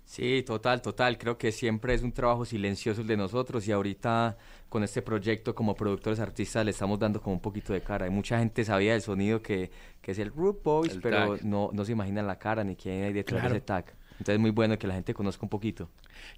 [0.04, 1.16] Sí, total, total.
[1.16, 4.36] Creo que siempre es un trabajo silencioso el de nosotros y ahorita
[4.68, 8.04] con este proyecto como productores artistas le estamos dando como un poquito de cara.
[8.04, 9.70] Hay mucha gente sabía del sonido que,
[10.02, 13.04] que es el Root Boys, El pero no, no se imaginan la cara ni quién
[13.04, 13.54] hay detrás Claro.
[13.54, 13.94] de ese tag.
[14.14, 15.90] Entonces es muy bueno que la gente conozca un poquito.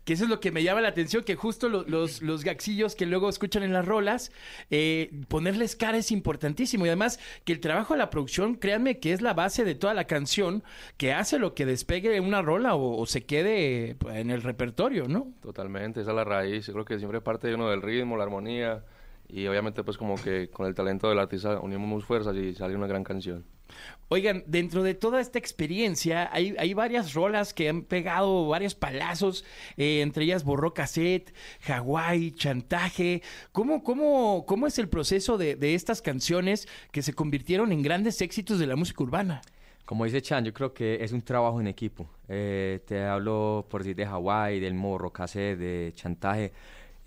[0.05, 2.95] Que eso es lo que me llama la atención, que justo lo- los, los gaxillos
[2.97, 4.33] que luego escuchan en las rolas,
[4.71, 6.87] eh, ponerles cara es importantísimo.
[6.87, 9.93] Y además que el trabajo de la producción, créanme que es la base de toda
[9.93, 10.65] la canción,
[10.97, 15.07] que hace lo que despegue una rola o, o se quede pues, en el repertorio,
[15.07, 15.33] ¿no?
[15.43, 16.67] Totalmente, esa es la raíz.
[16.67, 18.85] Yo creo que siempre parte de uno del ritmo, la armonía
[19.29, 22.87] y obviamente pues como que con el talento del artista unimos fuerzas y sale una
[22.87, 23.45] gran canción.
[24.09, 29.45] Oigan, dentro de toda esta experiencia hay, varias rolas que han pegado varios palazos,
[29.77, 33.23] eh, entre ellas Borró Cassette, Hawái, Chantaje.
[33.51, 38.21] ¿Cómo, cómo, cómo es el proceso de, de estas canciones que se convirtieron en grandes
[38.21, 39.43] éxitos de la música urbana?
[39.87, 42.11] Como dice Chan, yo creo que es un trabajo en equipo.
[42.29, 46.53] Eh, te hablo por decir de Hawái, del morro, cassette, de chantaje.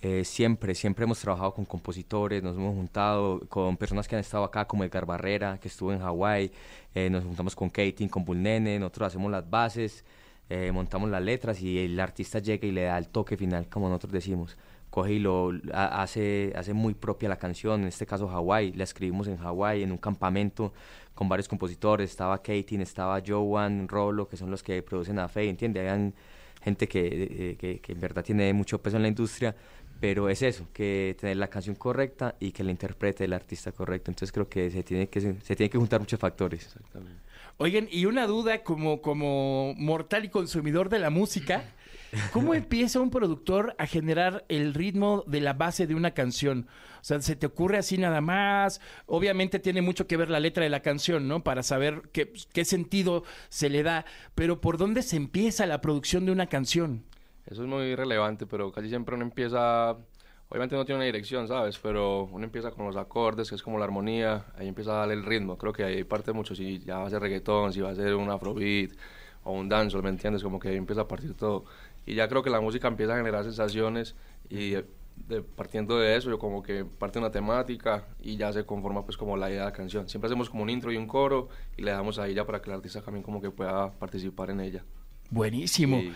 [0.01, 4.45] Eh, siempre, siempre hemos trabajado con compositores, nos hemos juntado con personas que han estado
[4.45, 6.51] acá, como Edgar Barrera, que estuvo en Hawái,
[6.95, 10.05] eh, nos juntamos con Katie, con Bull Nene, nosotros hacemos las bases,
[10.49, 13.89] eh, montamos las letras y el artista llega y le da el toque final, como
[13.89, 14.55] nosotros decimos.
[14.89, 18.85] Coge y lo a- hace, hace muy propia la canción, en este caso Hawái, la
[18.85, 20.71] escribimos en Hawái, en un campamento
[21.13, 25.49] con varios compositores, estaba Katie, estaba Joan, Rolo, que son los que producen a Fe,
[25.49, 25.81] ¿entiendes?
[25.81, 26.13] Habían
[26.63, 29.55] gente que, eh, que en verdad tiene mucho peso en la industria,
[29.99, 34.11] pero es eso, que tener la canción correcta y que la interprete el artista correcto.
[34.11, 36.75] Entonces creo que se tiene que, se tiene que juntar muchos factores.
[37.57, 41.65] Oigan, y una duda como, como mortal y consumidor de la música,
[42.31, 46.67] ¿cómo empieza un productor a generar el ritmo de la base de una canción?
[47.01, 48.79] O sea, ¿se te ocurre así nada más?
[49.05, 51.43] Obviamente tiene mucho que ver la letra de la canción, ¿no?
[51.43, 56.25] Para saber qué, qué sentido se le da, pero ¿por dónde se empieza la producción
[56.25, 57.03] de una canción?
[57.49, 59.91] Eso es muy relevante, pero casi siempre uno empieza,
[60.49, 61.79] obviamente no tiene una dirección, ¿sabes?
[61.79, 65.15] Pero uno empieza con los acordes, que es como la armonía, ahí empieza a darle
[65.15, 65.57] el ritmo.
[65.57, 68.13] Creo que ahí parte mucho, si ya va a ser reggaetón, si va a ser
[68.15, 68.91] un afrobeat
[69.43, 70.43] o un dancehall, ¿me entiendes?
[70.43, 71.65] Como que ahí empieza a partir todo.
[72.05, 74.15] Y ya creo que la música empieza a generar sensaciones
[74.49, 74.71] y
[75.27, 79.17] de- partiendo de eso, yo como que parte una temática y ya se conforma pues
[79.17, 80.07] como la idea de la canción.
[80.07, 82.69] Siempre hacemos como un intro y un coro y le damos ahí ya para que
[82.69, 84.83] el artista también como que pueda participar en ella.
[85.31, 85.99] Buenísimo.
[86.01, 86.11] Sí.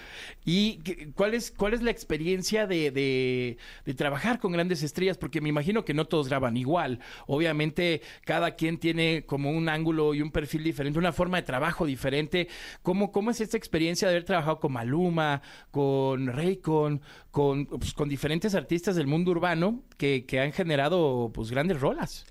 [0.46, 5.18] ¿Y cuál es, cuál es la experiencia de, de- de trabajar con grandes estrellas?
[5.18, 7.00] Porque me imagino que no todos graban igual.
[7.28, 11.86] Obviamente, cada quien tiene como un ángulo y un perfil diferente, una forma de trabajo
[11.86, 12.48] diferente.
[12.82, 15.42] ¿Cómo, cómo es esta experiencia de haber trabajado con Maluma,
[15.72, 21.52] con Raycon, con, pues, con diferentes artistas del mundo urbano que, que han generado pues,
[21.52, 22.26] grandes rolas?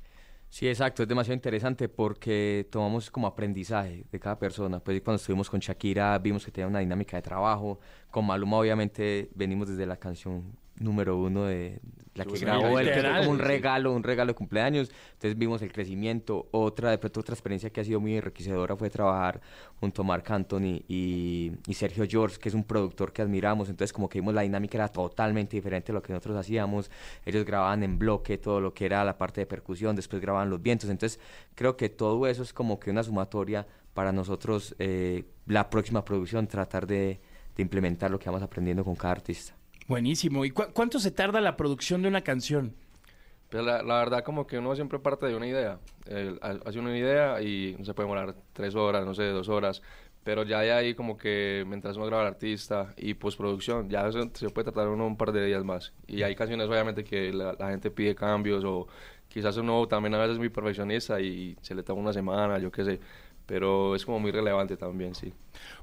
[0.53, 4.81] Sí, exacto, es demasiado interesante porque tomamos como aprendizaje de cada persona.
[4.81, 7.81] Pues cuando estuvimos con Shakira vimos que tenía una dinámica de trabajo.
[8.11, 11.81] Con Maluma obviamente venimos desde la canción número uno de
[12.15, 14.91] la que grabó él, que fue literal, como un regalo, un regalo de cumpleaños.
[15.15, 16.49] Entonces vimos el crecimiento.
[16.51, 19.41] Otra, de pronto otra experiencia que ha sido muy enriquecedora fue trabajar
[19.81, 23.69] junto a Marc Anthony y, y Sergio George, que es un productor que admiramos.
[23.69, 26.91] Entonces como que vimos la dinámica era totalmente diferente a lo que nosotros hacíamos.
[27.25, 30.61] Ellos grababan en bloque todo lo que era la parte de percusión, después grababan los
[30.61, 30.91] vientos.
[30.91, 31.19] Entonces
[31.55, 36.47] creo que todo eso es como que una sumatoria para nosotros, eh, la próxima producción,
[36.47, 37.21] tratar de,
[37.57, 39.55] de implementar lo que vamos aprendiendo con cada artista.
[39.89, 40.45] Buenísimo.
[40.45, 42.75] ¿Y cu- cuánto se tarda la producción de una canción?
[43.49, 45.79] Pero la, la verdad como que uno siempre parte de una idea.
[46.41, 49.83] Ha- hace una idea y no se puede demorar tres horas, no sé, dos horas.
[50.25, 54.21] Pero ya de ahí como que mientras uno graba al artista y postproducción, ya eso
[54.35, 55.93] se puede tratar uno un par de días más.
[56.07, 58.87] Y hay canciones obviamente que la, la gente pide cambios o
[59.29, 62.71] quizás uno también a veces es muy perfeccionista y se le toma una semana, yo
[62.71, 63.01] qué sé.
[63.47, 65.35] Pero es como muy relevante también, sí.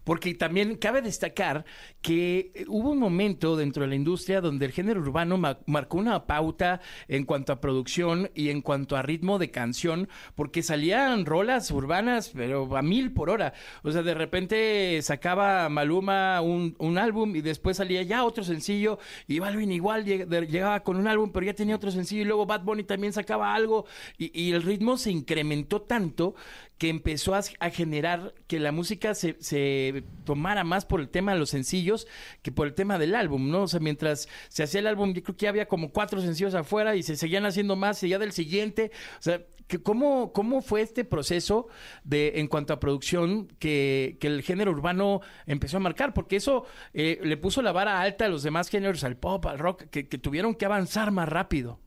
[0.04, 1.66] Porque también cabe destacar
[2.02, 5.98] que eh, hubo un momento dentro de la industria donde el género urbano ma- marcó
[5.98, 11.26] una pauta en cuanto a producción y en cuanto a ritmo de canción, porque salían
[11.26, 13.54] rolas urbanas, pero a mil por hora.
[13.84, 19.00] O sea, de repente sacaba Maluma un, un álbum y después salía ya otro sencillo
[19.28, 22.64] y Balvin igual llegaba con un álbum, pero ya tenía otro sencillo y luego Bad
[22.64, 23.86] Bunny también sacaba algo
[24.18, 26.36] y, y el ritmo se incrementó tanto
[26.80, 31.34] que empezó a, a generar que la música se, se tomara más por el tema
[31.34, 32.08] de los sencillos
[32.42, 33.64] que por el tema del álbum, ¿no?
[33.64, 36.56] O sea, mientras se hacía el álbum, yo creo que ya había como cuatro sencillos
[36.56, 38.92] afuera y se seguían haciendo más, y ya del siguiente.
[39.20, 41.68] O sea, que ¿cómo, ¿cómo fue este proceso
[42.04, 46.14] de en cuanto a producción que, que el género urbano empezó a marcar?
[46.14, 49.60] Porque eso eh, le puso la vara alta a los demás géneros, al pop, al
[49.60, 51.80] rock, que, que tuvieron que avanzar más rápido.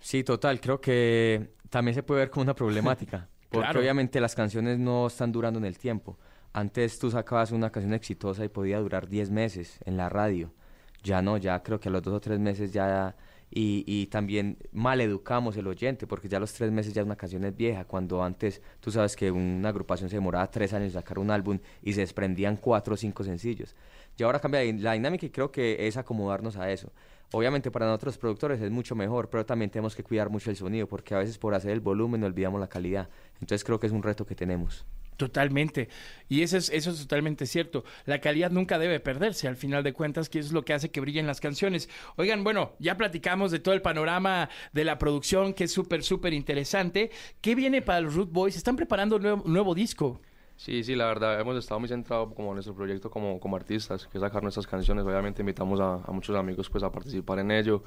[0.00, 0.60] Sí, total.
[0.60, 3.80] Creo que también se puede ver como una problemática, porque Claro.
[3.80, 6.18] obviamente las canciones no están durando en el tiempo.
[6.52, 10.52] Antes tú sacabas una canción exitosa y podía durar 10 meses en la radio.
[11.02, 13.14] Ya no, ya creo que a los dos o tres meses ya...
[13.56, 17.44] Y, y también mal educamos el oyente, porque ya los tres meses ya una canción
[17.44, 21.20] es vieja, cuando antes tú sabes que una agrupación se demoraba tres años en sacar
[21.20, 23.76] un álbum y se desprendían cuatro o cinco sencillos.
[24.16, 26.90] Y ahora cambia la dinámica y creo que es acomodarnos a eso.
[27.32, 30.86] Obviamente para nosotros productores es mucho mejor, pero también tenemos que cuidar mucho el sonido,
[30.88, 33.08] porque a veces por hacer el volumen olvidamos la calidad.
[33.34, 34.84] Entonces creo que es un reto que tenemos.
[35.16, 35.88] Totalmente.
[36.28, 37.84] Y eso es, eso es totalmente cierto.
[38.04, 41.00] La calidad nunca debe perderse, al final de cuentas, que es lo que hace que
[41.00, 41.88] brillen las canciones.
[42.16, 46.32] Oigan, bueno, ya platicamos de todo el panorama de la producción, que es súper, súper
[46.32, 47.10] interesante.
[47.40, 48.56] ¿Qué viene para los Root Boys?
[48.56, 50.20] ¿Están preparando un nuevo, nuevo disco?
[50.56, 54.06] Sí, sí, la verdad, hemos estado muy centrados como en nuestro proyecto como, como artistas,
[54.06, 55.04] que es sacar nuestras canciones.
[55.04, 57.82] Obviamente invitamos a, muchos amigos pues a participar en ello,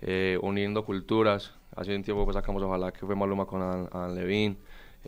[0.00, 1.54] eh, uniendo culturas.
[1.74, 4.56] Hace un tiempo pues sacamos Ojalá que fue Maluma con Alan Levine.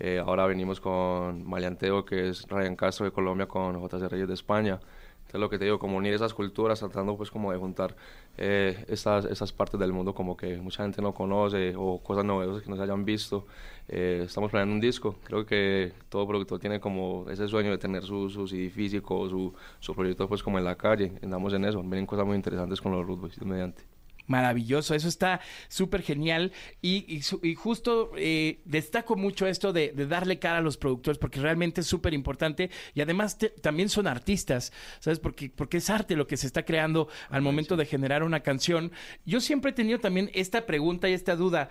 [0.01, 4.35] Eh, ahora venimos con Maleanteo, que es Ryan Castro de Colombia, con JC Reyes de
[4.35, 4.81] España.
[5.29, 7.95] Entonces lo que te digo, como unir esas culturas, tratando pues como de juntar
[8.39, 12.63] eh, estas, estas partes del mundo como que mucha gente no conoce o cosas novedosas
[12.63, 13.47] que no se hayan visto.
[13.89, 18.05] Eh, estamos planeando un disco, creo que todo productor tiene como ese sueño de tener
[18.05, 21.83] su, su CD físico, su, su proyecto pues como en la calle, andamos en eso,
[21.83, 23.98] vienen cosas muy interesantes con los Root Boys, Dios mediante.
[24.29, 26.53] Maravilloso, eso está súper genial
[26.83, 31.41] y, y justo eh, destaco mucho esto de, de darle cara a los productores porque
[31.41, 34.71] realmente es súper importante y además te- también son artistas,
[35.01, 35.19] ¿sabes?
[35.19, 38.93] Porque, porque es arte lo que se está creando al momento de generar una canción.
[39.25, 41.71] Yo siempre he tenido también esta pregunta y esta duda,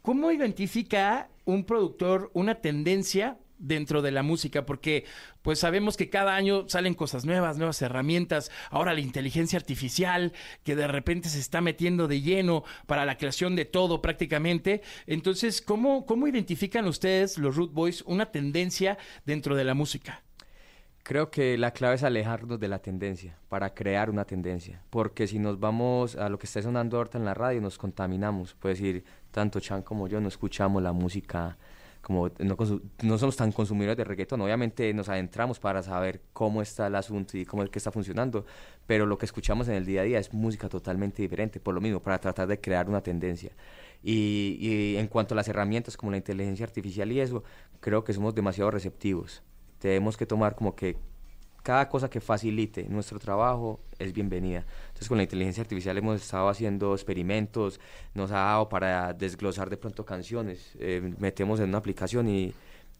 [0.00, 4.66] ¿cómo identifica un productor una tendencia dentro de la música?
[4.66, 5.04] Porque
[5.42, 10.32] pues sabemos que cada año salen cosas nuevas, nuevas herramientas, ahora la inteligencia artificial
[10.62, 14.82] que de repente se está metiendo de lleno para la creación de todo prácticamente.
[15.06, 20.22] Entonces, ¿cómo, cómo identifican ustedes, los Root Boys, una tendencia dentro de la música?
[21.04, 25.38] Creo que la clave es alejarnos de la tendencia para crear una tendencia, porque si
[25.38, 29.04] nos vamos a lo que está sonando ahorita en la radio nos contaminamos, puede decir
[29.30, 31.58] tanto Chan como yo no escuchamos la música
[32.04, 32.56] como no,
[33.02, 37.36] no somos tan consumidores de reggaetón, obviamente nos adentramos para saber cómo está el asunto
[37.36, 38.44] y cómo es que está funcionando,
[38.86, 41.80] pero lo que escuchamos en el día a día es música totalmente diferente, por lo
[41.80, 43.50] mismo, para tratar de crear una tendencia.
[44.02, 47.42] Y, y en cuanto a las herramientas como la inteligencia artificial y eso,
[47.80, 49.42] creo que somos demasiado receptivos.
[49.78, 50.96] Tenemos que tomar como que
[51.64, 54.64] cada cosa que facilite nuestro trabajo es bienvenida.
[54.88, 57.80] Entonces con la inteligencia artificial hemos estado haciendo experimentos,
[58.14, 62.52] nos ha dado para desglosar de pronto canciones, eh, metemos en una aplicación y,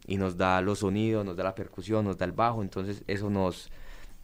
[0.07, 3.29] y nos da los sonidos, nos da la percusión, nos da el bajo, entonces eso
[3.29, 3.71] nos,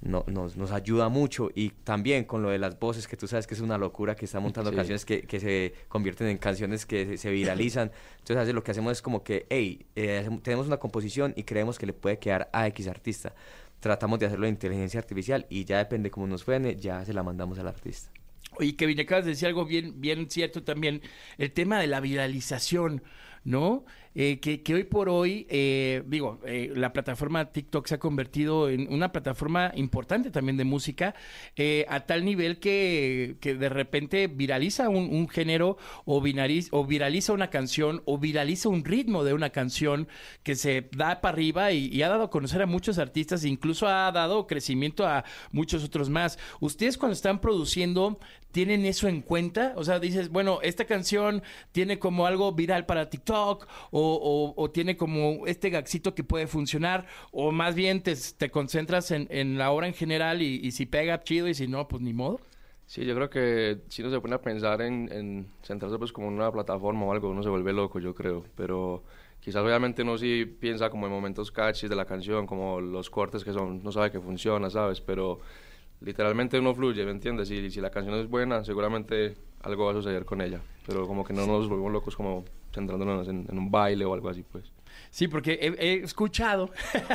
[0.01, 3.47] no- nos, nos ayuda mucho y también con lo de las voces, que tú sabes
[3.47, 4.76] que es una locura que está montando Sí.
[4.76, 7.91] canciones que, que se convierten en canciones que se, se viralizan.
[8.14, 11.43] Entonces a veces lo que hacemos es como que, hey, eh, tenemos una composición y
[11.43, 13.34] creemos que le puede quedar a X artista.
[13.81, 17.22] Tratamos de hacerlo en inteligencia artificial y ya depende cómo nos suene, ya se la
[17.22, 18.11] mandamos al artista.
[18.59, 21.03] Oye, Kevin, acabas de decir algo bien, bien cierto también,
[21.39, 23.03] el tema de la viralización,
[23.45, 23.85] ¿no?
[24.14, 28.92] Eh, que, hoy por hoy, eh, digo, eh, la plataforma TikTok se ha convertido en
[28.92, 31.14] una plataforma importante también de música,
[31.88, 37.50] a tal nivel que, que de repente viraliza un, género o, vinariz- o viraliza una
[37.50, 40.08] canción o viraliza un ritmo de una canción
[40.42, 43.86] que se da para arriba y, y ha dado a conocer a muchos artistas, incluso
[43.86, 46.38] ha dado crecimiento a muchos otros más.
[46.61, 48.18] Ustedes cuando están produciendo,
[48.53, 49.72] ¿tienen eso en cuenta?
[49.76, 51.42] O sea, dices, bueno, esta canción
[51.72, 56.46] tiene como algo viral para TikTok o, o- o tiene como este gaxito que puede
[56.46, 60.86] funcionar o más bien te, te concentras en, en la obra en general y, si
[60.86, 62.40] pega chido y si no, pues ni modo.
[62.86, 66.26] Sí, yo creo que si uno se pone a pensar en, en centrarse pues como
[66.28, 69.05] en una plataforma o algo, uno se vuelve loco, yo creo, pero
[69.38, 73.44] quizás obviamente uno sí piensa como en momentos catchy de la canción, como los cortes
[73.44, 75.01] que son, no sabe que funciona, ¿sabes?
[75.01, 75.38] Pero
[76.01, 77.51] literalmente uno fluye, ¿me entiendes?
[77.51, 81.24] Y si la canción es buena, seguramente algo va a suceder con ella, pero como
[81.24, 84.72] que no nos volvemos locos como centrándonos en, en un baile o algo así, pues.
[85.11, 86.70] Sí, porque he, he escuchado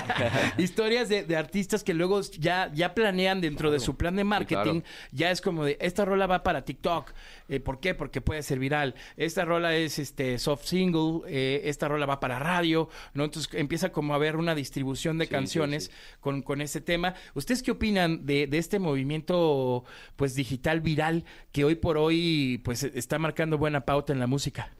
[0.57, 4.81] historias de, de artistas que luego ya, ya planean dentro de su plan de marketing,
[5.11, 7.13] ya es como de, esta rola va para TikTok.
[7.47, 7.95] Eh, ¿Por qué?
[7.95, 8.95] Porque puede ser viral.
[9.15, 13.23] Esta rola es este soft single, eh, esta rola va para radio, ¿no?
[13.23, 17.15] Entonces empieza como a haber una distribución de Sí, sí, canciones Con, con ese tema.
[17.33, 19.85] ¿Ustedes qué opinan de, de este movimiento
[20.17, 21.23] pues digital viral
[21.53, 24.71] que hoy por hoy pues está marcando buena pauta en la música?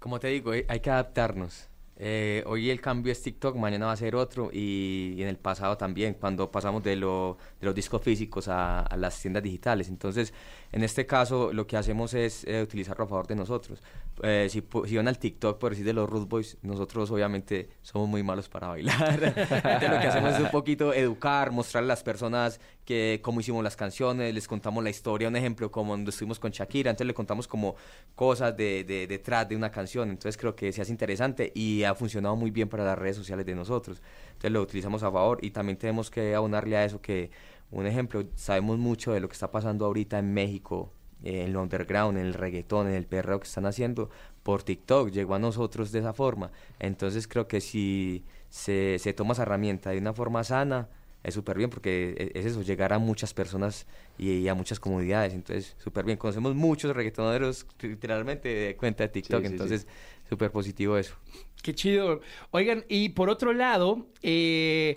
[0.00, 1.68] Como te digo, eh, hay que adaptarnos.
[2.00, 5.76] Eh, hoy el cambio es TikTok, mañana va a ser otro y, en el pasado
[5.76, 9.88] también, cuando pasamos de, lo, de los discos físicos a, a, las tiendas digitales.
[9.88, 10.32] Entonces,
[10.70, 13.82] en este caso, lo que hacemos es eh, utilizarlo a favor de nosotros.
[14.22, 18.08] Eh, si, si, van al TikTok, por decir de los Root Boys, nosotros obviamente somos
[18.08, 19.20] muy malos para bailar.
[19.90, 23.76] Lo que hacemos es un poquito educar, mostrar a las personas que cómo hicimos las
[23.76, 27.46] canciones, les contamos la historia, un ejemplo como cuando estuvimos con Shakira, entonces le contamos
[27.46, 27.76] como
[28.14, 30.10] cosas de, de, detrás de una canción.
[30.10, 33.46] Entonces, creo que se hace interesante y ha funcionado muy bien para las redes sociales
[33.46, 34.02] de nosotros.
[34.28, 37.30] Entonces lo utilizamos a favor y también tenemos que abonarle a eso que,
[37.70, 40.92] un ejemplo, sabemos mucho de lo que está pasando ahorita en México,
[41.22, 44.10] el underground, en el reggaetón, en el perreo que están haciendo
[44.42, 46.50] por TikTok, llegó a nosotros de esa forma.
[46.78, 50.88] Entonces creo que si se, se toma esa herramienta de una forma sana,
[51.24, 54.78] es súper bien porque e, es eso, llegar a muchas personas y, y a muchas
[54.80, 55.34] comunidades.
[55.34, 56.16] Entonces, súper bien.
[56.16, 59.40] Conocemos muchos reggaetoneros literalmente de cuenta de TikTok.
[59.40, 59.88] Sí, sí, entonces, sí
[60.28, 61.14] súper positivo eso.
[61.62, 62.20] Qué chido.
[62.50, 64.96] Oigan, y por otro lado, eh,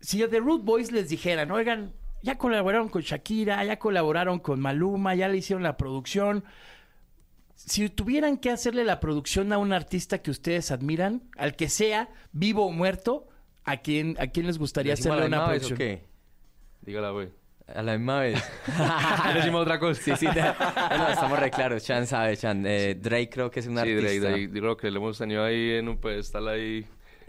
[0.00, 1.92] si a The Root Boys les dijeran, oigan,
[2.22, 6.44] ya colaboraron con Shakira, ya colaboraron con Maluma, ya le hicieron la producción.
[7.54, 12.08] Si tuvieran que hacerle la producción a un artista que ustedes admiran, al que sea,
[12.32, 13.28] vivo o muerto,
[13.64, 15.74] ¿a quién, a quién les gustaría hacerle una producción?
[15.74, 16.04] ¿o qué?
[16.82, 17.28] Dígala, güey.
[17.74, 18.42] A la misma vez.
[19.34, 20.00] decimos otra cosa.
[20.00, 20.26] Sí, sí.
[20.26, 21.84] no, estamos re claros.
[21.84, 22.64] Chan sabe, Chan.
[22.66, 24.08] Eh, Drake creo que es un sí, artista.
[24.08, 24.60] Sí, Drake, Drake.
[24.60, 26.86] Creo que lo hemos tenido ahí en un pedestal ahí.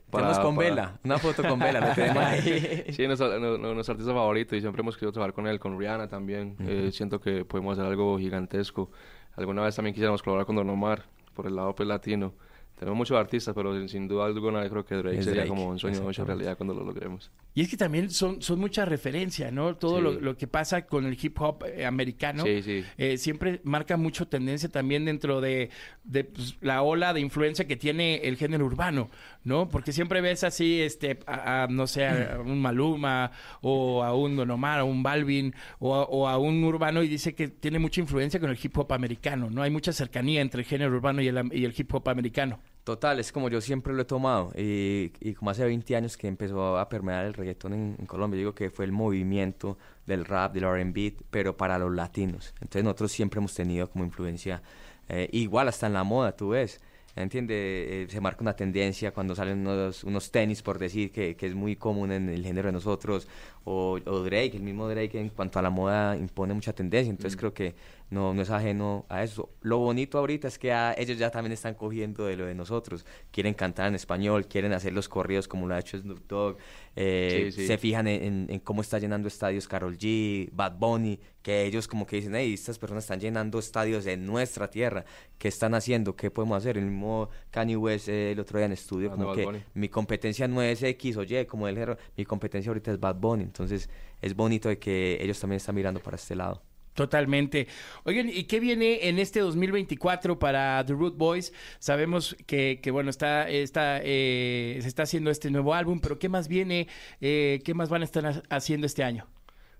[0.09, 0.69] Para, tenemos con para...
[0.69, 0.99] Vela.
[1.03, 1.79] Una foto con Vela.
[1.79, 2.83] Lo tenemos ahí.
[2.93, 4.55] sí, nuestro, nuestro, artista favorito.
[4.55, 5.59] Y siempre hemos querido trabajar con él.
[5.59, 6.55] Con Rihanna también.
[6.59, 6.87] Uh -huh.
[6.87, 8.91] eh, siento que podemos hacer algo gigantesco.
[9.35, 11.05] Alguna vez también quisiéramos colaborar con Don Omar.
[11.33, 12.33] Por el lado pues, latino.
[12.79, 16.09] Tenemos muchos artistas, pero sin, sin duda alguna creo que Drake sería como un sueño
[16.09, 17.29] hecho realidad cuando lo logremos.
[17.53, 19.75] Y es que también son, son mucha referencia, ¿no?
[19.75, 20.03] Todo sí.
[20.03, 22.85] lo, lo, que pasa con el hip hop eh, americano sí, sí.
[22.97, 25.69] Eh, siempre marca mucho tendencia también dentro de,
[26.05, 29.09] de pues, la ola de influencia que tiene el género urbano,
[29.43, 29.69] ¿no?
[29.69, 33.31] Porque siempre ves así, este, a, a, no sé, a un Maluma
[33.61, 37.07] o a un Don Omar, a un Balvin o a, o a un urbano y
[37.07, 39.61] dice que tiene mucha influencia con el hip hop americano, ¿no?
[39.63, 42.59] Hay mucha cercanía entre el género urbano y el, y el hip hop americano.
[42.83, 46.27] Total, es como yo siempre lo he tomado y, y, como hace 20 años que
[46.27, 49.77] empezó a permear el reggaetón en, en Colombia, digo que fue el movimiento
[50.07, 52.53] del rap, del R&B, pero para los latinos.
[52.55, 54.63] Entonces nosotros siempre hemos tenido como influencia,
[55.07, 56.81] eh, igual hasta en la moda, tú ves,
[57.15, 58.03] ¿entiende?
[58.03, 61.55] Eh, se marca una tendencia cuando salen unos, unos tenis, por decir, que, que, es
[61.55, 63.27] muy común en el género de nosotros,
[63.63, 67.35] o, o, Drake, el mismo Drake en cuanto a la moda impone mucha tendencia, entonces
[67.35, 67.39] mm.
[67.39, 67.75] creo que
[68.09, 69.49] no, no es ajeno a eso.
[69.61, 73.05] Lo bonito ahorita es que a, ellos ya también están cogiendo de lo de nosotros,
[73.31, 76.57] quieren cantar en español, quieren hacer los corridos como lo ha hecho Snoop Dogg,
[76.95, 77.67] eh, sí, sí.
[77.67, 81.87] se fijan en, en, en, cómo está llenando estadios Carol G, Bad Bunny, que ellos
[81.87, 85.05] como que dicen, hey, estas personas están llenando estadios en nuestra tierra,
[85.37, 86.15] ¿qué están haciendo?
[86.15, 86.77] ¿Qué podemos hacer?
[86.77, 89.63] El mismo Kanye West eh, el otro día en estudio, como que Bunny.
[89.73, 91.79] mi competencia no es X o Y, como él
[92.17, 93.89] mi competencia ahorita es Bad Bunny, entonces
[94.21, 96.61] es bonito de que ellos también están mirando para este lado.
[96.93, 97.67] Totalmente.
[98.03, 101.53] Oigan, ¿y qué viene en este 2024 para The Root Boys?
[101.79, 106.29] Sabemos que, que bueno, está, está, eh, se está haciendo este nuevo álbum, pero ¿qué
[106.29, 106.87] más viene?
[107.21, 109.27] Eh, ¿Qué más van a estar haciendo este año?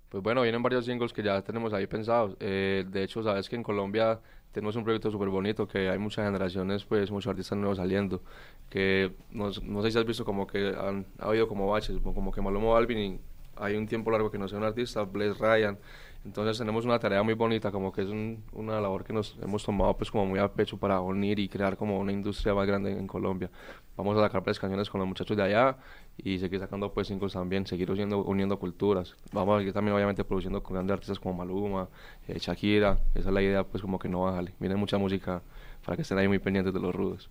[0.10, 2.36] Pues bueno, vienen varios singles que ya tenemos ahí pensados.
[2.40, 4.20] Eh, de hecho, sabes que en Colombia
[4.52, 8.24] tenemos un proyecto súper bonito, que hay muchas generaciones, pues muchos artistas nuevos saliendo,
[8.70, 12.32] que no, no sé si has visto como que han, ha habido como baches, como
[12.32, 13.20] que Maluma Balvin y
[13.56, 15.78] hay un tiempo largo que no sea un artista, Blaze Ryan,
[16.26, 19.64] entonces tenemos una tarea muy bonita, como que es un, una labor que nos hemos
[19.64, 22.92] tomado pues como muy a pecho para unir y crear como una industria más grande
[22.92, 23.50] en Colombia.
[23.96, 25.78] Vamos a sacar pues canciones con los muchachos de allá
[26.18, 29.16] y seguir sacando pues singles también, seguir uniendo, uniendo culturas.
[29.32, 31.88] Vamos a seguir también obviamente produciendo con grandes artistas como Maluma,
[32.28, 34.54] eh, Shakira, esa es la idea pues como que no bájale.
[34.60, 35.42] Viene mucha música
[35.86, 37.30] para que estén ahí muy pendientes de los rudos.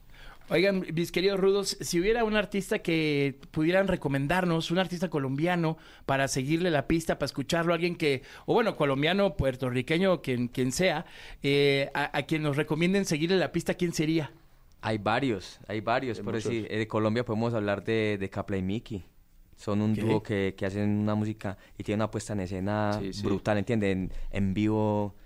[0.51, 5.77] Oigan, mis queridos rudos, si hubiera un artista que pudieran recomendarnos, un artista colombiano,
[6.07, 11.05] para seguirle la pista, para escucharlo, alguien que, o bueno, colombiano, puertorriqueño, quien, quien sea,
[11.43, 14.33] eh, a, a, quien nos recomienden seguirle la pista, ¿quién sería?
[14.81, 16.19] Hay varios, hay varios.
[16.19, 16.51] Hay por muchos.
[16.51, 19.05] decir, de Colombia podemos hablar de, de Capla y Miki.
[19.57, 20.01] Son un ¿Qué?
[20.03, 23.23] dúo que, que, hacen una música y tienen una puesta en escena sí, sí.
[23.23, 23.91] brutal, ¿entienden?
[23.91, 25.17] En, en vivo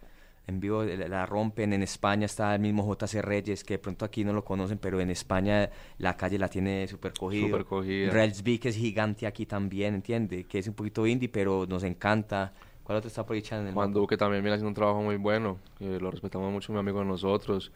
[0.46, 1.72] en vivo la rompen.
[1.72, 5.00] En España está el mismo JC Reyes, que de pronto aquí no lo conocen, pero
[5.00, 7.58] en España la calle la tiene súper cogido.
[7.58, 7.64] Super
[8.60, 10.44] que es gigante aquí también, ¿entiende?
[10.44, 12.52] Que es un poquito indie, pero nos encanta.
[12.82, 13.72] ¿Cuál otro está por ahí, Chan?
[13.72, 15.58] Juan Duque también viene haciendo un trabajo muy bueno.
[15.78, 17.70] Eh, lo respetamos mucho, mi amigo de nosotros.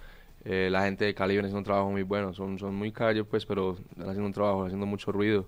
[0.44, 2.34] Eh, la gente de Cali viene haciendo un trabajo muy bueno.
[2.34, 5.46] Son, son muy callos, pues, pero están haciendo un trabajo, haciendo mucho ruido.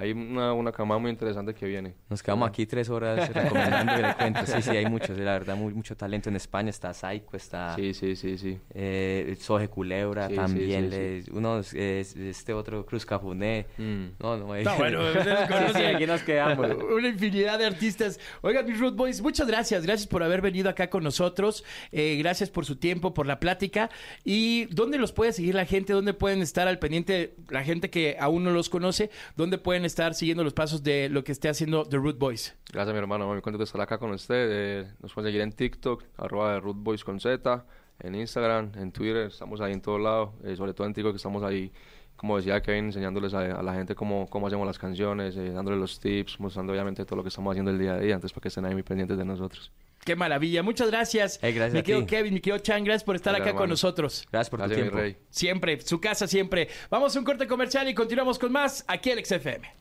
[0.00, 1.94] Hay una, una camada muy interesante que viene.
[2.08, 4.40] Nos quedamos aquí tres horas recomendando el cuento.
[4.46, 6.70] Sí, sí, hay muchos, la verdad, muy, mucho talento en España.
[6.70, 7.74] Está Saiko, está...
[7.76, 8.58] Sí, sí, sí, sí.
[8.74, 10.90] Eh, Soje Culebra Sí, también.
[10.90, 13.66] sí, sí, le- Uno, es- este otro, Cruz Cafuné.
[13.78, 14.04] Mm.
[14.18, 15.00] No, no, No, bueno,
[15.94, 16.68] aquí nos quedamos.
[16.96, 18.18] Una infinidad de artistas.
[18.42, 19.84] Oigan, mis Root Boys, muchas gracias.
[19.84, 21.64] Gracias por haber venido acá con nosotros.
[21.92, 23.90] Eh, gracias por su tiempo, por la plática.
[24.24, 25.92] ¿Y dónde los puede seguir la gente?
[25.92, 29.10] ¿Dónde pueden estar al pendiente la gente que aún no los conoce?
[29.36, 32.56] ¿Dónde pueden estar siguiendo los pasos de lo que esté haciendo The Root Boys?
[32.72, 33.26] Gracias, mi hermano.
[33.26, 34.48] Muy contento de estar acá con usted.
[34.50, 37.64] Eh, nos pueden seguir en TikTok, arroba de Rootboys con Z,
[38.00, 39.26] en Instagram, en Twitter.
[39.26, 40.30] Estamos ahí en todos lados.
[40.44, 41.70] eh, sobre todo en TikTok, que estamos ahí,
[42.16, 45.80] como decía Kevin, enseñándoles a, a la gente cómo, cómo hacemos las canciones, eh, dándoles
[45.80, 48.42] los tips, mostrando obviamente todo lo que estamos haciendo el día a día, antes para
[48.42, 49.70] que estén ahí muy pendientes de nosotros.
[50.04, 50.62] Qué maravilla.
[50.62, 51.38] Muchas gracias.
[51.42, 52.06] Eh, gracias mi querido.
[52.06, 54.26] Kevin, mi querido Chan, gracias por estar Gracias, acá con nosotros.
[54.32, 54.98] Gracias por Gracias, tu mi tiempo.
[55.02, 55.16] rey.
[55.28, 56.68] Siempre, su casa siempre.
[56.88, 59.79] Vamos a un corte comercial y continuamos con más aquí en XFM.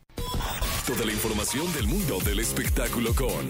[0.86, 3.48] Toda la información del mundo del espectáculo con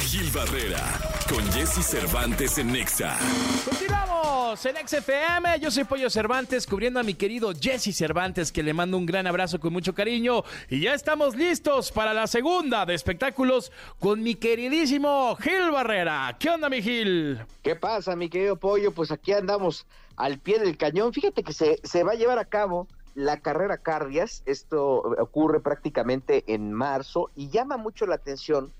[0.00, 0.82] Gil Barrera,
[1.28, 3.16] con Jesse Cervantes en Nexa.
[3.64, 5.58] Continuamos en XFM.
[5.60, 9.26] Yo soy Pollo Cervantes, cubriendo a mi querido Jesse Cervantes, que le mando un gran
[9.26, 10.44] abrazo con mucho cariño.
[10.68, 16.36] Y ya estamos listos para la segunda de espectáculos con mi queridísimo Gil Barrera.
[16.38, 17.40] ¿Qué onda, mi Gil?
[17.62, 18.92] ¿Qué pasa, mi querido Pollo?
[18.92, 19.86] Pues aquí andamos
[20.16, 21.12] al pie del cañón.
[21.12, 24.42] Fíjate que se, se va a llevar a cabo la carrera Cardias.
[24.46, 28.72] Esto ocurre prácticamente en marzo y llama mucho la atención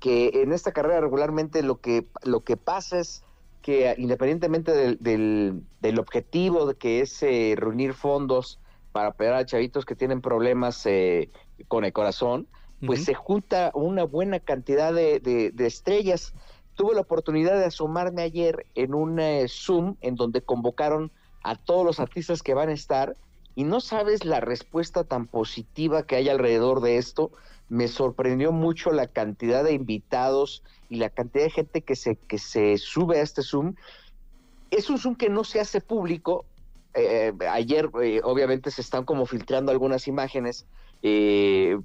[0.00, 3.22] que en esta carrera regularmente lo que, lo que pasa es
[3.60, 8.58] que independientemente del, del, del objetivo de que es eh, reunir fondos
[8.90, 11.30] para apoyar a chavitos que tienen problemas eh,
[11.68, 12.48] con el corazón,
[12.84, 16.34] pues se junta una buena cantidad de, de- de estrellas.
[16.74, 21.12] Tuve la oportunidad de asomarme ayer en un eh, Zoom en donde convocaron
[21.44, 23.16] a todos los artistas que van a estar
[23.54, 27.30] y no sabes la respuesta tan positiva que hay alrededor de esto.
[27.68, 32.38] Me sorprendió mucho la cantidad de invitados y la cantidad de gente que se, que
[32.38, 33.74] se sube a este Zoom.
[34.70, 36.44] Es un Zoom que no se hace público.
[36.94, 40.66] Eh, ayer, eh, obviamente, se están como filtrando algunas imágenes.
[41.02, 41.78] eh,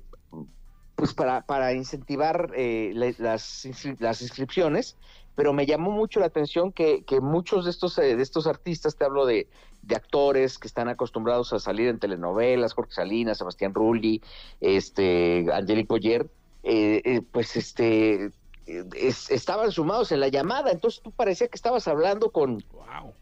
[0.98, 3.68] pues para, para incentivar eh, las,
[4.00, 4.98] las inscripciones,
[5.38, 8.96] pero me llamó mucho la atención que, que muchos de estos, eh, de estos artistas,
[8.98, 9.48] te hablo de,
[9.84, 14.20] de actores que están acostumbrados a salir en telenovelas, Jorge Salinas, Sebastián Rulli,
[14.62, 16.28] este, Angelique Boyer,
[16.64, 18.32] eh, eh, pues este,
[18.66, 23.14] es- estaban sumados en la llamada, entonces tú parecía que estabas hablando con, Wow.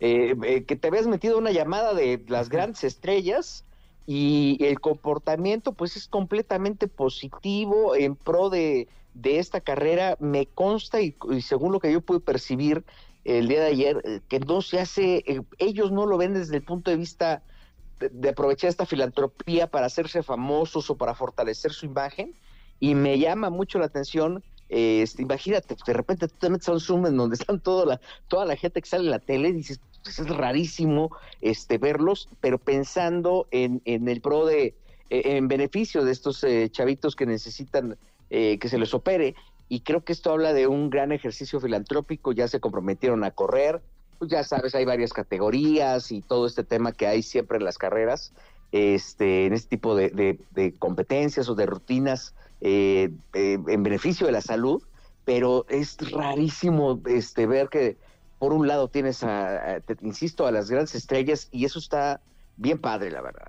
[0.00, 3.64] eh, que te habías metido una llamada de las grandes estrellas
[4.06, 10.16] y el comportamiento pues es completamente positivo en pro de, de esta carrera.
[10.20, 12.84] Me consta y, según lo que yo pude percibir
[13.24, 16.56] el día de ayer, eh, que no se hace, eh, ellos no lo ven desde
[16.56, 17.42] el punto de vista
[17.98, 22.34] de, aprovechar esta filantropía para hacerse famosos o para fortalecer su imagen
[22.78, 24.42] y me llama mucho la atención.
[24.70, 27.84] eh, este, imagínate, de repente tú te metes a un Zoom en donde están toda
[27.84, 31.10] la, toda la gente que sale en la tele y dices, pues es rarísimo
[31.42, 34.74] este, verlos, pero pensando en, en el pro de,
[35.10, 37.98] en beneficio de estos eh, chavitos que necesitan
[38.30, 39.34] eh, que se les opere.
[39.68, 43.82] Y creo que esto habla de un gran ejercicio filantrópico, ya se comprometieron a correr,
[44.18, 47.78] pues ya sabes, hay varias categorías y todo este tema que hay siempre en las
[47.78, 48.32] carreras,
[48.72, 50.38] este, en este tipo de,
[50.78, 54.82] competencias o de rutinas eh, eh, en beneficio de la salud,
[55.24, 57.96] pero es rarísimo este, ver que
[58.38, 62.20] por un lado tienes, a, a- te- insisto, a las grandes estrellas y eso está
[62.56, 63.48] bien padre, la verdad.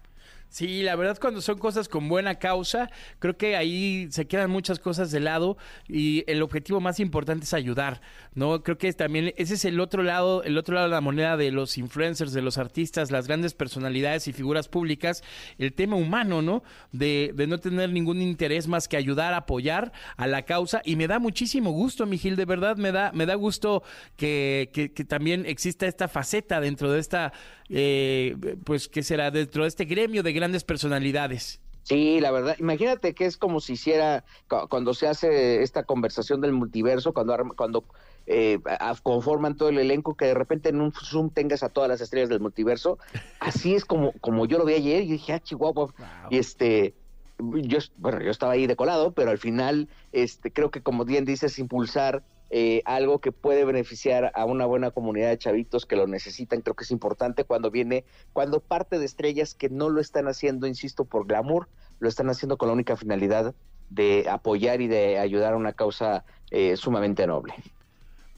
[0.51, 4.79] Sí, la verdad cuando son cosas con buena causa, creo que ahí se quedan muchas
[4.79, 8.01] cosas de lado y el objetivo más importante es ayudar,
[8.35, 8.61] ¿no?
[8.61, 11.51] Creo que también ese es el otro lado, el otro lado de la moneda de
[11.51, 15.23] los influencers, de los artistas, las grandes personalidades y figuras públicas,
[15.57, 16.63] el tema humano, ¿no?
[16.91, 21.07] De, de no tener ningún interés más que ayudar, apoyar a la causa y me
[21.07, 23.83] da muchísimo gusto, mi Gil, de verdad me da, me da gusto
[24.17, 27.31] que, que, que también exista esta faceta dentro de esta,
[27.71, 29.31] eh, pues, ¿qué será?
[29.31, 31.61] Dentro de este gremio de grandes personalidades.
[31.83, 36.39] Sí, la verdad, imagínate que es como si hiciera cu- cuando se hace esta conversación
[36.39, 37.85] del multiverso, cuando arma- cuando
[38.27, 38.59] eh,
[39.01, 42.29] conforman todo el elenco, que de repente en un Zoom tengas a todas las estrellas
[42.29, 42.99] del multiverso.
[43.39, 45.91] Así es como, como yo lo vi ayer y dije, ah, Chihuahua.
[46.29, 46.93] Y este,
[47.39, 51.25] yo, bueno, yo estaba ahí de colado, pero al final, este, creo que como bien
[51.25, 56.05] dices, impulsar eh, algo que puede beneficiar a una buena comunidad de chavitos que lo
[56.05, 60.27] necesitan, creo que es importante cuando viene, cuando parte de estrellas que no lo están
[60.27, 63.55] haciendo, insisto, por glamour, lo están haciendo con la única finalidad
[63.89, 67.53] de apoyar y de ayudar a una causa eh, sumamente noble.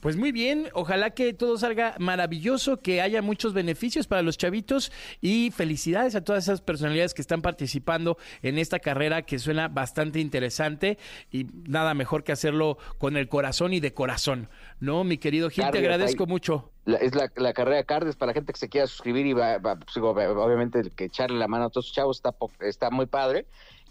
[0.04, 4.92] Pues muy bien, ojalá que todo salga maravilloso, que haya muchos beneficios para los chavitos
[5.22, 10.20] y felicidades a todas esas personalidades que están participando en esta carrera que suena bastante
[10.20, 10.98] interesante
[11.32, 15.04] y nada mejor que hacerlo con el corazón y de corazón, ¿no?
[15.04, 16.28] Mi querido Gil, te agradezco ahí.
[16.28, 16.70] mucho.
[16.84, 19.32] La- es la, la carrera de Cardes para la gente que se quiera suscribir y
[19.32, 22.90] va, va- pues, digo, obviamente que echarle la mano a todos los chavos está, está
[22.90, 23.46] muy padre.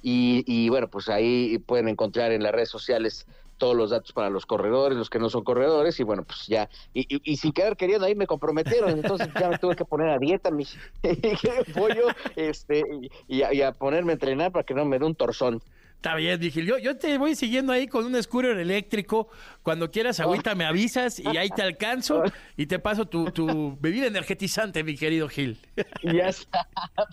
[0.06, 3.26] Y, y, bueno, pues ahí pueden encontrar en las redes sociales
[3.64, 6.70] todos los datos para los corredores, los que no son corredores, y bueno, pues ya,
[6.94, 10.52] y, sin quedar queriendo, ahí me comprometieron, entonces ya me tuve que poner a dieta,
[10.52, 10.66] mi
[11.74, 12.84] pollo, este,
[13.30, 15.64] y, y a, y a ponerme a entrenar para que no me dé un torzón.
[16.04, 16.66] Está bien, Vigil.
[16.66, 19.30] Yo, yo te voy siguiendo ahí con un scooter eléctrico.
[19.62, 22.24] Cuando quieras agüita me avisas y ahí te alcanzo
[22.58, 25.58] y te paso tu, tu bebida energetizante, mi querido Gil.
[26.04, 26.68] Ya está,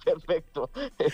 [0.05, 0.71] perfecto.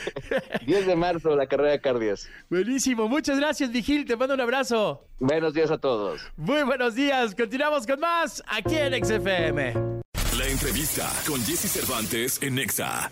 [0.67, 2.31] 10 de marzo, la carrera de Cardias.
[2.49, 4.07] Buenísimo, muchas gracias, Vigil.
[4.07, 5.07] Te mando un abrazo.
[5.19, 6.23] Buenos días a todos.
[6.39, 7.35] Muy buenos días.
[7.35, 10.06] Continuamos con más aquí en XFM.
[10.39, 13.11] La entrevista con Jesse Cervantes en Nexa.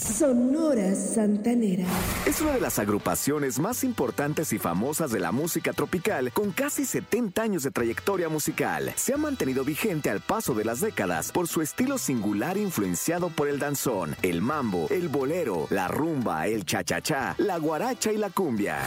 [0.00, 1.84] Sonora Santanera.
[2.24, 6.86] Es una de las agrupaciones más importantes y famosas de la música tropical, con casi
[6.86, 8.90] 70 años de trayectoria musical.
[8.96, 13.48] Se ha mantenido vigente al paso de las décadas por su estilo singular influenciado por
[13.48, 18.78] el danzón, el mambo, el bolero, la rumba, el cha-cha-cha, la guaracha y la cumbia.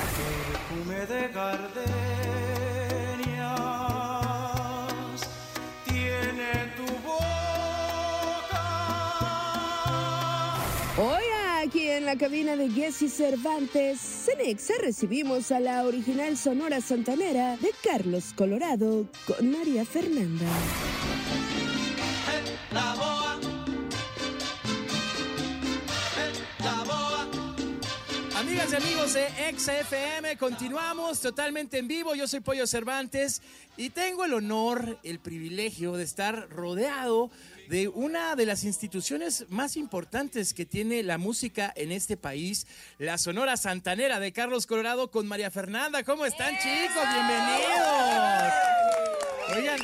[11.75, 17.69] Aquí en la cabina de Jesse Cervantes, Cenexa, recibimos a la original Sonora Santanera de
[17.83, 20.45] Carlos Colorado con María Fernanda.
[28.37, 32.15] Amigas y amigos de XFM, continuamos totalmente en vivo.
[32.15, 33.41] Yo soy Pollo Cervantes
[33.75, 37.31] y tengo el honor, el privilegio de estar rodeado
[37.69, 43.17] de una de las instituciones más importantes que tiene la música en este país, la
[43.17, 46.03] Sonora Santanera de Carlos Colorado con María Fernanda.
[46.03, 47.03] ¿Cómo están, chicos?
[47.13, 48.53] Bienvenidos.
[49.55, 49.79] Oigan,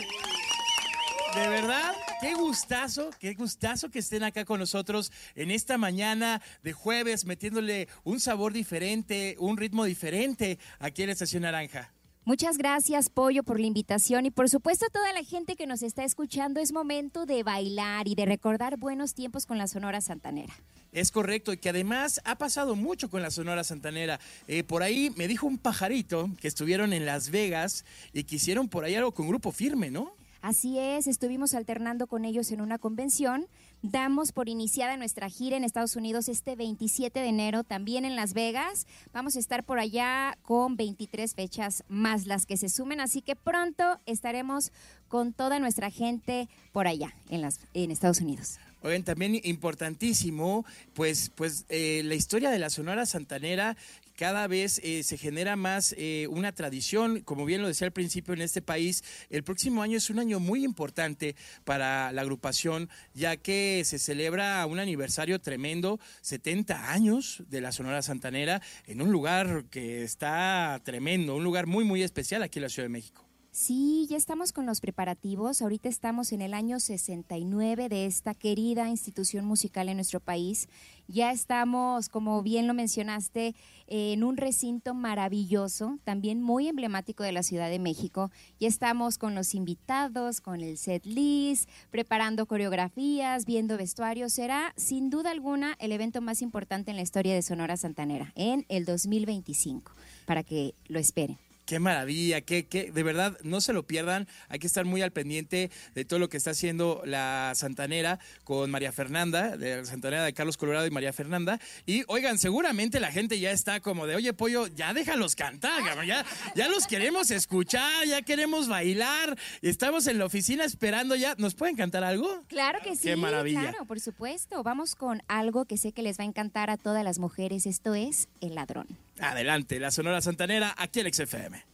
[1.36, 6.74] de verdad, qué gustazo, qué gustazo que estén acá con nosotros en esta mañana de
[6.74, 11.92] jueves, metiéndole un sabor diferente, un ritmo diferente aquí en la Estación Naranja.
[12.24, 15.82] Muchas gracias, Pollo, por la invitación y por supuesto a toda la gente que nos
[15.82, 16.60] está escuchando.
[16.60, 20.54] Es momento de bailar y de recordar buenos tiempos con la Sonora Santanera.
[20.92, 24.20] Es correcto, y que además ha pasado mucho con la Sonora Santanera.
[24.48, 28.70] Eh, por ahí me dijo un pajarito que estuvieron en Las Vegas y que hicieron
[28.70, 30.14] por ahí algo con grupo firme, ¿no?
[30.44, 33.48] Así es, estuvimos alternando con ellos en una convención.
[33.84, 38.34] Damos por iniciada nuestra gira en Estados Unidos este 27 de enero, también en Las
[38.34, 38.86] Vegas.
[39.12, 43.36] Vamos a estar por allá con 23 fechas más las que se sumen, así que
[43.36, 44.72] pronto estaremos
[45.08, 48.60] con toda nuestra gente por allá en, las, en Estados Unidos.
[48.84, 50.64] Oigan, también importantísimo,
[50.94, 53.78] pues, pues eh, la historia de la Sonora Santanera
[54.16, 58.34] cada vez eh, se genera más eh, una tradición, como bien lo decía al principio
[58.34, 63.38] en este país, el próximo año es un año muy importante para la agrupación, ya
[63.38, 69.66] que se celebra un aniversario tremendo, 70 años de la Sonora Santanera, en un lugar
[69.70, 73.31] que está tremendo, un lugar muy, muy especial aquí en la Ciudad de México.
[73.54, 75.62] Sí, ya estamos con los preparativos.
[75.62, 80.70] Ahorita estamos en el año 69 de esta querida institución musical en nuestro país.
[81.10, 83.54] Ya estamos, como bien lo mencionaste,
[83.88, 88.32] en un recinto maravilloso, también muy emblemático de la Ciudad de México.
[88.58, 94.32] Ya estamos con los invitados, con el set list, preparando coreografías, viendo vestuarios.
[94.32, 98.66] Será, sin duda alguna, el evento más importante en la historia de Sonora Santanera en
[98.70, 99.91] el 2025,
[100.26, 101.51] para que lo esperen.
[101.72, 104.28] Qué maravilla, qué, qué, de verdad, no se lo pierdan.
[104.50, 108.70] Hay que estar muy al pendiente de todo lo que está haciendo la Santanera con
[108.70, 111.62] María Fernanda, de la Santanera de Carlos Colorado y María Fernanda.
[111.86, 116.08] Y oigan, seguramente la gente ya está como de, oye, pollo, ya déjalos cantar, cabrón,
[116.08, 119.38] ya, ya los queremos escuchar, ya queremos bailar.
[119.62, 121.36] Estamos en la oficina esperando ya.
[121.38, 122.44] ¿Nos pueden cantar algo?
[122.50, 123.04] Claro que sí.
[123.04, 123.62] Qué maravilla.
[123.62, 124.62] Claro, por supuesto.
[124.62, 127.66] Vamos con algo que sé que les va a encantar a todas las mujeres.
[127.66, 128.88] Esto es El Ladrón.
[129.22, 131.71] Adelante, la Sonora Santanera, aquí en XFM.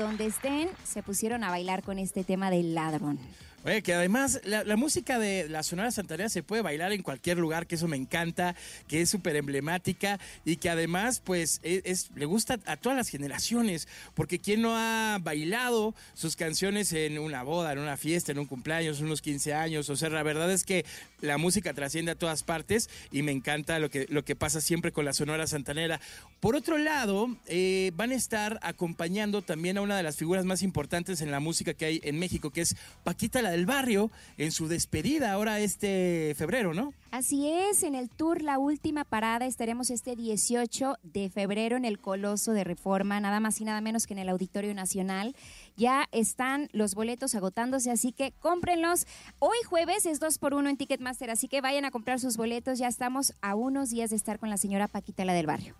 [0.00, 3.18] Donde estén se pusieron a bailar con este tema del ladrón.
[3.62, 7.66] Oye, que además la, música de la Sonora Santanera se puede bailar en cualquier lugar,
[7.66, 8.56] que eso me encanta,
[8.88, 13.08] que es súper emblemática y que además pues es, es- le gusta a todas las
[13.10, 18.38] generaciones, porque ¿quién no ha bailado sus canciones en una boda, en una fiesta, en
[18.38, 19.90] un cumpleaños, unos 15 años?
[19.90, 20.86] O sea, la verdad es que
[21.20, 24.90] la música trasciende a todas partes y me encanta lo que, lo que pasa siempre
[24.90, 26.00] con la Sonora Santanera.
[26.40, 30.62] Por otro lado, eh, van a estar acompañando también a una de las figuras más
[30.62, 34.52] importantes en la música que hay en México, que es Paquita la del Barrio, en
[34.52, 36.92] su despedida ahora este febrero, ¿no?
[37.10, 41.98] Así es, en el tour La Última Parada estaremos este 18 de febrero en el
[41.98, 45.34] Coloso de Reforma, nada más y nada menos que en el Auditorio Nacional.
[45.76, 49.06] Ya están los boletos agotándose, así que cómprenlos.
[49.40, 52.78] Hoy jueves es 2 por 1 en Ticketmaster, así que vayan a comprar sus boletos.
[52.78, 55.74] Ya estamos a unos días de estar con la señora Paquita la del Barrio.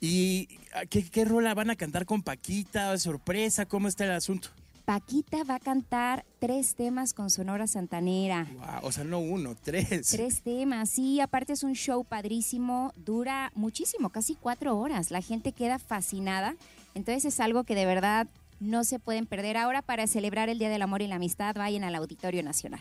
[0.00, 0.48] ¿Y
[0.88, 2.96] qué, qué rola van a cantar con Paquita?
[2.98, 3.66] ¿Sorpresa?
[3.66, 4.48] ¿Cómo está el asunto?
[4.84, 8.46] Paquita va a cantar tres temas con Sonora Santanera.
[8.54, 10.08] Wow, o sea, no uno, tres.
[10.10, 15.52] Tres temas, sí, aparte es un show padrísimo, dura muchísimo, casi cuatro horas, la gente
[15.52, 16.56] queda fascinada,
[16.94, 18.26] entonces es algo que de verdad
[18.60, 19.56] no se pueden perder.
[19.56, 22.80] Ahora para celebrar el Día del Amor y la Amistad, vayan al Auditorio Nacional.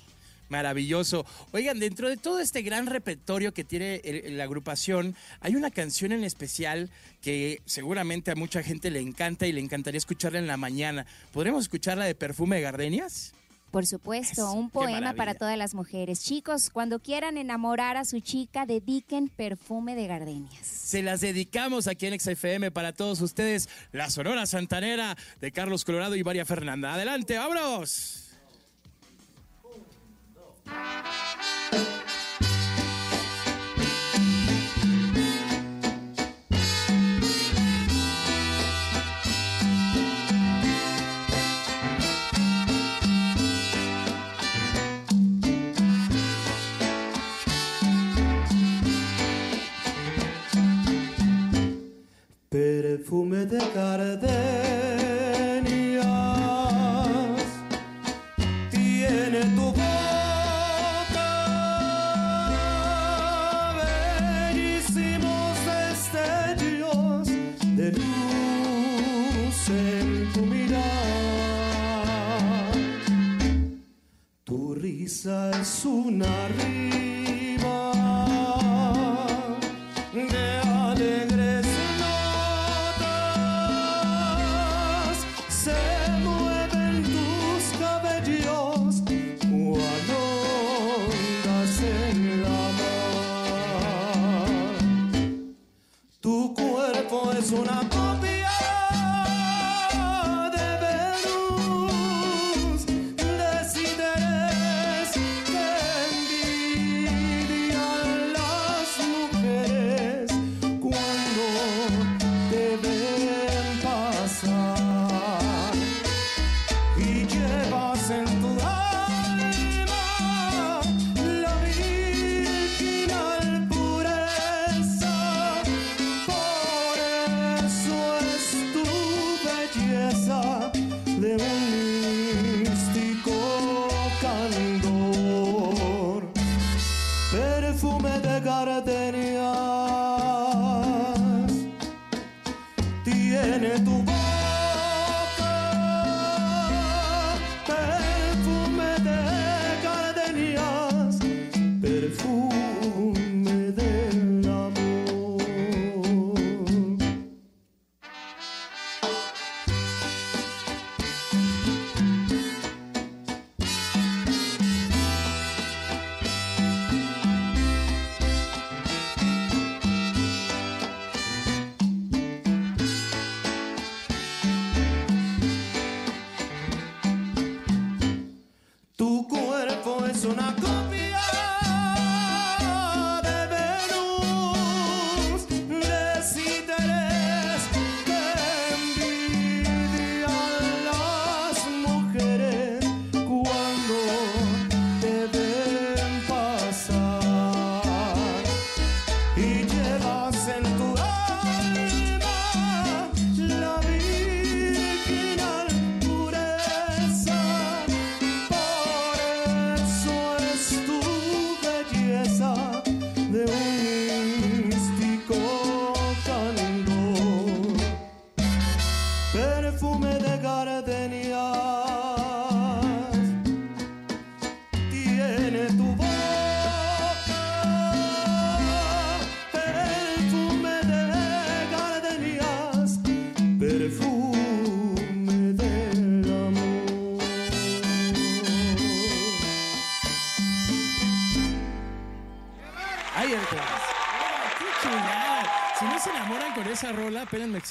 [0.52, 1.26] Maravilloso.
[1.54, 6.12] Oigan, dentro de todo este gran repertorio que tiene el- la agrupación, hay una canción
[6.12, 6.90] en especial
[7.22, 11.06] que seguramente a mucha gente le encanta y le encantaría escucharla en la mañana.
[11.32, 13.32] ¿Podremos escucharla de Perfume de Gardenias?
[13.72, 16.22] Por supuesto, un poema para todas las mujeres.
[16.22, 20.68] Chicos, cuando quieran enamorar a su chica, dediquen perfume de gardenias.
[20.68, 26.18] Se las dedicamos aquí en XFM para todos ustedes, la Sonora Santanera de Carlos Colorado
[26.18, 26.94] y María Fernanda.
[26.94, 28.31] Adelante, vámonos.
[52.52, 54.41] Perfume de gardenias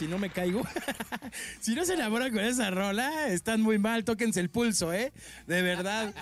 [0.00, 0.62] si no me caigo.
[1.60, 5.12] si no se enamoran con esa rola, están muy mal, tóquense el pulso, ¿eh?
[5.46, 6.14] De verdad.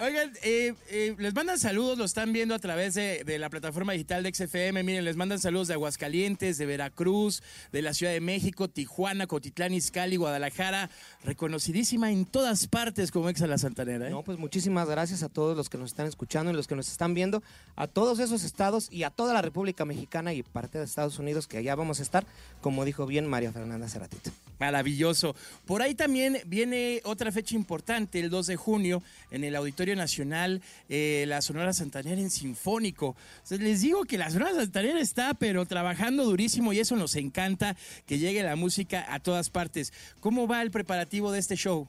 [0.00, 3.94] Oigan, eh, eh, les mandan saludos, lo están viendo a través de, de la plataforma
[3.94, 4.84] digital de XFM.
[4.84, 7.42] Miren, les mandan saludos de Aguascalientes, de Veracruz,
[7.72, 10.88] de la Ciudad de México, Tijuana, Cotitlán, Izcalli, Guadalajara.
[11.24, 14.10] Reconocidísima en todas partes como Exa La Santanera, ¿eh?
[14.10, 16.88] No, pues muchísimas gracias a todos los que nos están escuchando y los que nos
[16.88, 17.42] están viendo,
[17.74, 21.48] a todos esos estados y a toda la República Mexicana y parte de Estados Unidos,
[21.48, 22.24] que allá vamos a estar,
[22.60, 24.30] como dijo bien María Fernanda hace ratito.
[24.60, 25.34] Maravilloso.
[25.66, 30.62] Por ahí también viene otra fecha importante, el 2 de junio, en el Auditorio Nacional,
[30.88, 33.16] eh, la Sonora Santanera en Sinfónico.
[33.50, 37.76] Les digo que la Sonora Santanera está, pero trabajando durísimo y eso nos encanta,
[38.06, 39.92] que llegue la música a todas partes.
[40.20, 41.88] ¿Cómo va el preparativo de este show?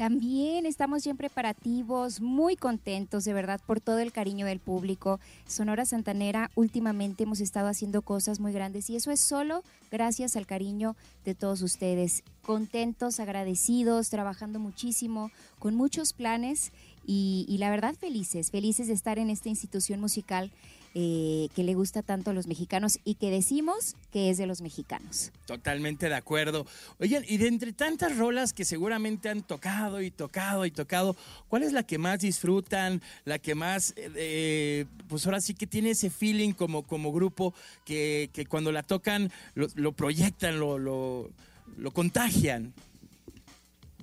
[0.00, 5.20] También estamos ya en preparativos, muy contentos de verdad por todo el cariño del público.
[5.46, 10.46] Sonora Santanera, últimamente hemos estado haciendo cosas muy grandes y eso es solo gracias al
[10.46, 10.96] cariño
[11.26, 12.24] de todos ustedes.
[12.40, 16.72] Contentos, agradecidos, trabajando muchísimo, con muchos planes
[17.06, 20.50] y, y la verdad felices, felices de estar en esta institución musical
[20.92, 24.60] eh, que le gusta tanto a los mexicanos y que decimos que es de los
[24.60, 25.30] mexicanos.
[25.46, 26.66] Totalmente de acuerdo.
[26.98, 31.14] Oigan, y de entre tantas rolas que seguramente han tocado y tocado y tocado,
[31.48, 33.02] ¿cuál es la que más disfrutan?
[33.24, 37.54] La que más, eh, eh, pues ahora sí que tiene ese feeling como, como grupo
[37.84, 41.30] que, que cuando la tocan lo, lo proyectan, lo, lo,
[41.76, 42.74] lo contagian.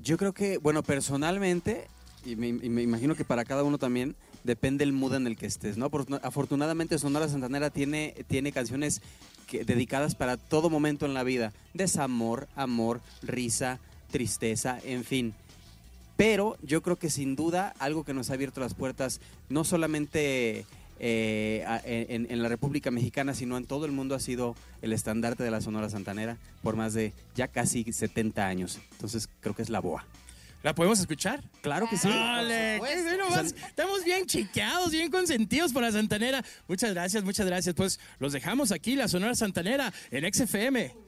[0.01, 1.87] Yo creo que, bueno, personalmente,
[2.31, 5.77] y me, imagino que para cada uno también, depende el mood en el que estés,
[5.77, 5.85] ¿no?
[5.89, 9.01] Afortuna- Afortunadamente Sonora Santanera tiene, tiene canciones
[9.51, 11.53] dedicadas para todo momento en la vida.
[11.73, 13.79] Desamor, amor, risa,
[14.11, 15.33] tristeza, en fin.
[16.17, 20.65] Pero yo creo que sin duda algo que nos ha abierto las puertas, no solamente
[20.99, 21.63] eh,
[22.09, 25.51] en, en la República Mexicana, sino en todo el mundo, ha sido el estandarte de
[25.51, 28.79] la Sonora Santanera por más de ya casi 70 años.
[28.93, 30.05] Entonces creo que es la boa.
[30.63, 31.43] ¿La podemos escuchar?
[31.61, 32.07] Claro que sí.
[32.07, 32.79] ¡Ole!
[33.29, 36.43] vas- Estamos bien chiqueados, bien consentidos por la Santanera.
[36.67, 37.73] Muchas gracias, muchas gracias.
[37.75, 41.06] Pues los dejamos aquí, la Sonora Santanera, en XFM.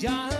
[0.00, 0.39] John.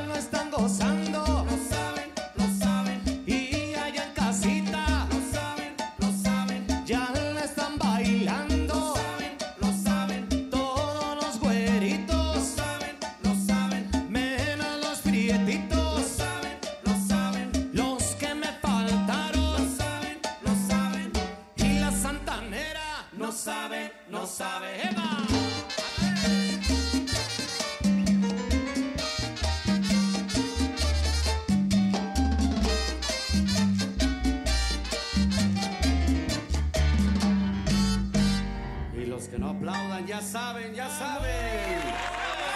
[40.75, 41.81] Ya saben.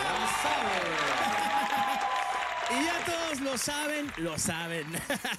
[0.05, 0.91] Ya saben.
[2.71, 4.87] Y ya todos lo saben, lo saben.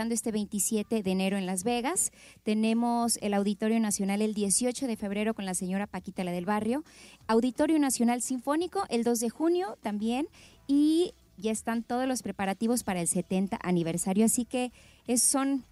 [0.00, 2.10] empezando este 27 de enero en Las Vegas.
[2.42, 6.84] Tenemos el Auditorio Nacional el 18 de febrero con la señora Paquita la del Barrio.
[7.26, 10.26] Auditorio Nacional Sinfónico el 2 de junio también.
[10.66, 14.72] Y ya están todos los preparativos para el 70 aniversario, así que
[15.06, 15.64] es, son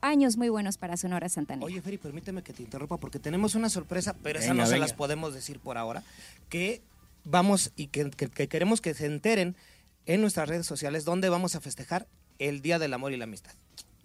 [0.00, 1.66] años muy buenos para Sonora Santanera.
[1.66, 4.78] Oye, Feri, permíteme que te interrumpa porque tenemos una sorpresa, pero esa Venga, no se
[4.78, 6.04] las podemos decir por ahora.
[6.48, 6.82] Que
[7.24, 9.56] vamos y que, que- que queremos que se enteren
[10.06, 12.06] en nuestras redes sociales donde vamos a festejar
[12.38, 13.52] el Día del Amor y la Amistad.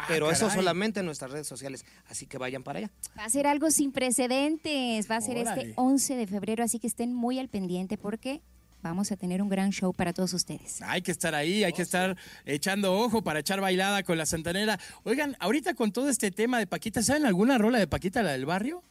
[0.07, 2.91] Pero eso Ah, solamente en nuestras redes sociales, así que vayan para allá.
[3.18, 5.61] Va a ser algo sin precedentes, va a ser Órale.
[5.61, 8.41] este 11 de febrero, así que estén muy al pendiente porque
[8.84, 10.82] vamos a tener un gran show para todos ustedes.
[10.84, 12.15] Hay que estar ahí, hay que estar
[12.45, 14.80] echando ojo para echar bailada con la Santanera.
[15.03, 18.45] Oigan, ahorita con todo este tema de Paquita, ¿saben alguna rola de Paquita, la del
[18.45, 18.84] barrio?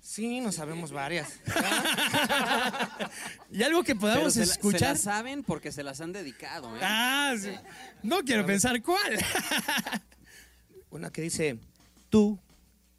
[0.00, 1.28] Sí, no sabemos varias.
[3.52, 4.80] y algo que podamos Pero se la- escuchar.
[4.80, 6.74] Se la saben porque se las han dedicado.
[6.76, 6.80] ¿eh?
[6.82, 7.50] Ah, sí.
[8.02, 9.18] No quiero pensar cuál.
[10.90, 11.58] Una que dice,
[12.08, 12.38] tú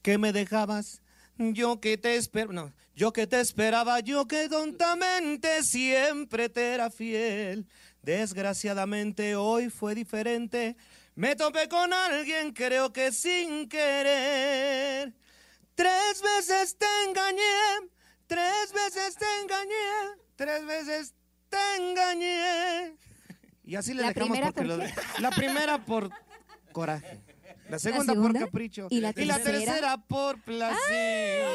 [0.01, 1.01] que me dejabas,
[1.37, 6.89] yo que te espero, no, yo que te esperaba, yo que tontamente siempre te era
[6.91, 7.67] fiel.
[8.03, 10.75] Desgraciadamente hoy fue diferente,
[11.15, 15.13] me topé con alguien creo que sin querer.
[15.75, 17.89] Tres veces te engañé,
[18.27, 21.13] tres veces te engañé, tres veces
[21.49, 22.95] te engañé.
[23.63, 24.93] Y así le ¿La dejamos porque por lo- qué?
[25.19, 26.09] la primera por
[26.71, 27.19] coraje.
[27.69, 28.39] La segunda, segunda?
[28.39, 28.87] por capricho.
[28.89, 29.43] ¿Y la tercera?
[29.43, 31.45] tercera por placer.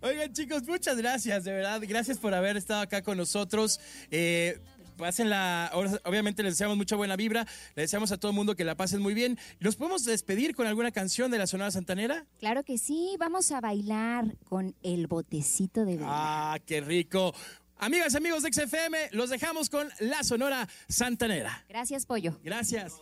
[0.00, 1.80] Oigan, chicos, muchas gracias, de verdad.
[1.86, 3.80] Gracias por haber estado acá con nosotros.
[4.10, 4.58] Eh,
[4.96, 5.72] Pásenla,
[6.04, 9.02] obviamente les deseamos mucha buena vibra, le deseamos a todo el mundo que la pasen
[9.02, 9.38] muy bien.
[9.58, 12.26] ¿Nos podemos despedir con alguna canción de la Sonora Santanera?
[12.38, 16.06] Claro que sí, vamos a bailar con el botecito de vela.
[16.08, 17.34] Ah, qué rico.
[17.78, 21.64] Amigas, amigos de XFM, los dejamos con la Sonora Santanera.
[21.68, 22.38] Gracias, Pollo.
[22.44, 22.94] Gracias.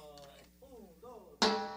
[1.43, 1.72] En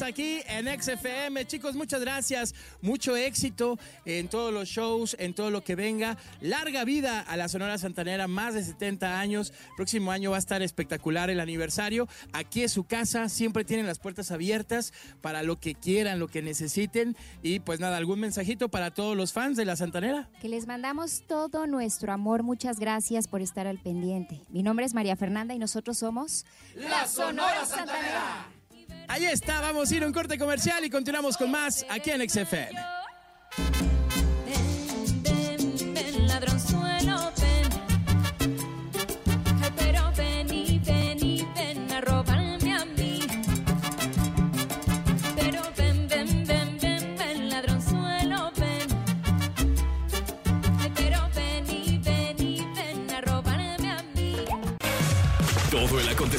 [0.00, 1.44] aquí en XFM.
[1.46, 2.54] Chicos, muchas gracias.
[2.80, 6.16] Mucho éxito en todos los shows, en todo lo que venga.
[6.40, 9.52] Larga vida a la Sonora Santanera, más de 70 años.
[9.76, 12.08] Próximo año va a estar espectacular el aniversario.
[12.32, 16.40] Aquí es su casa, siempre tienen las puertas abiertas para lo que quieran, lo que
[16.40, 17.16] necesiten.
[17.42, 20.30] Y pues nada, algún mensajito para todos los fans de la Santanera.
[20.40, 22.44] Que les mandamos todo nuestro amor.
[22.44, 24.40] Muchas gracias por estar al pendiente.
[24.48, 26.46] Mi nombre es María Fernanda y nosotros somos
[26.76, 28.61] La Sonora Santanera.
[29.08, 32.28] Ahí está, vamos a ir a un corte comercial y continuamos con más aquí en
[32.28, 32.78] XFM.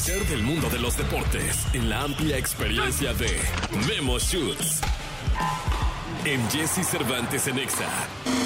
[0.04, 3.40] Acontecer del mundo de los deportes en la amplia experiencia de
[3.88, 4.82] Memo Shoots.
[6.24, 7.88] En Jesse Cervantes en Exa.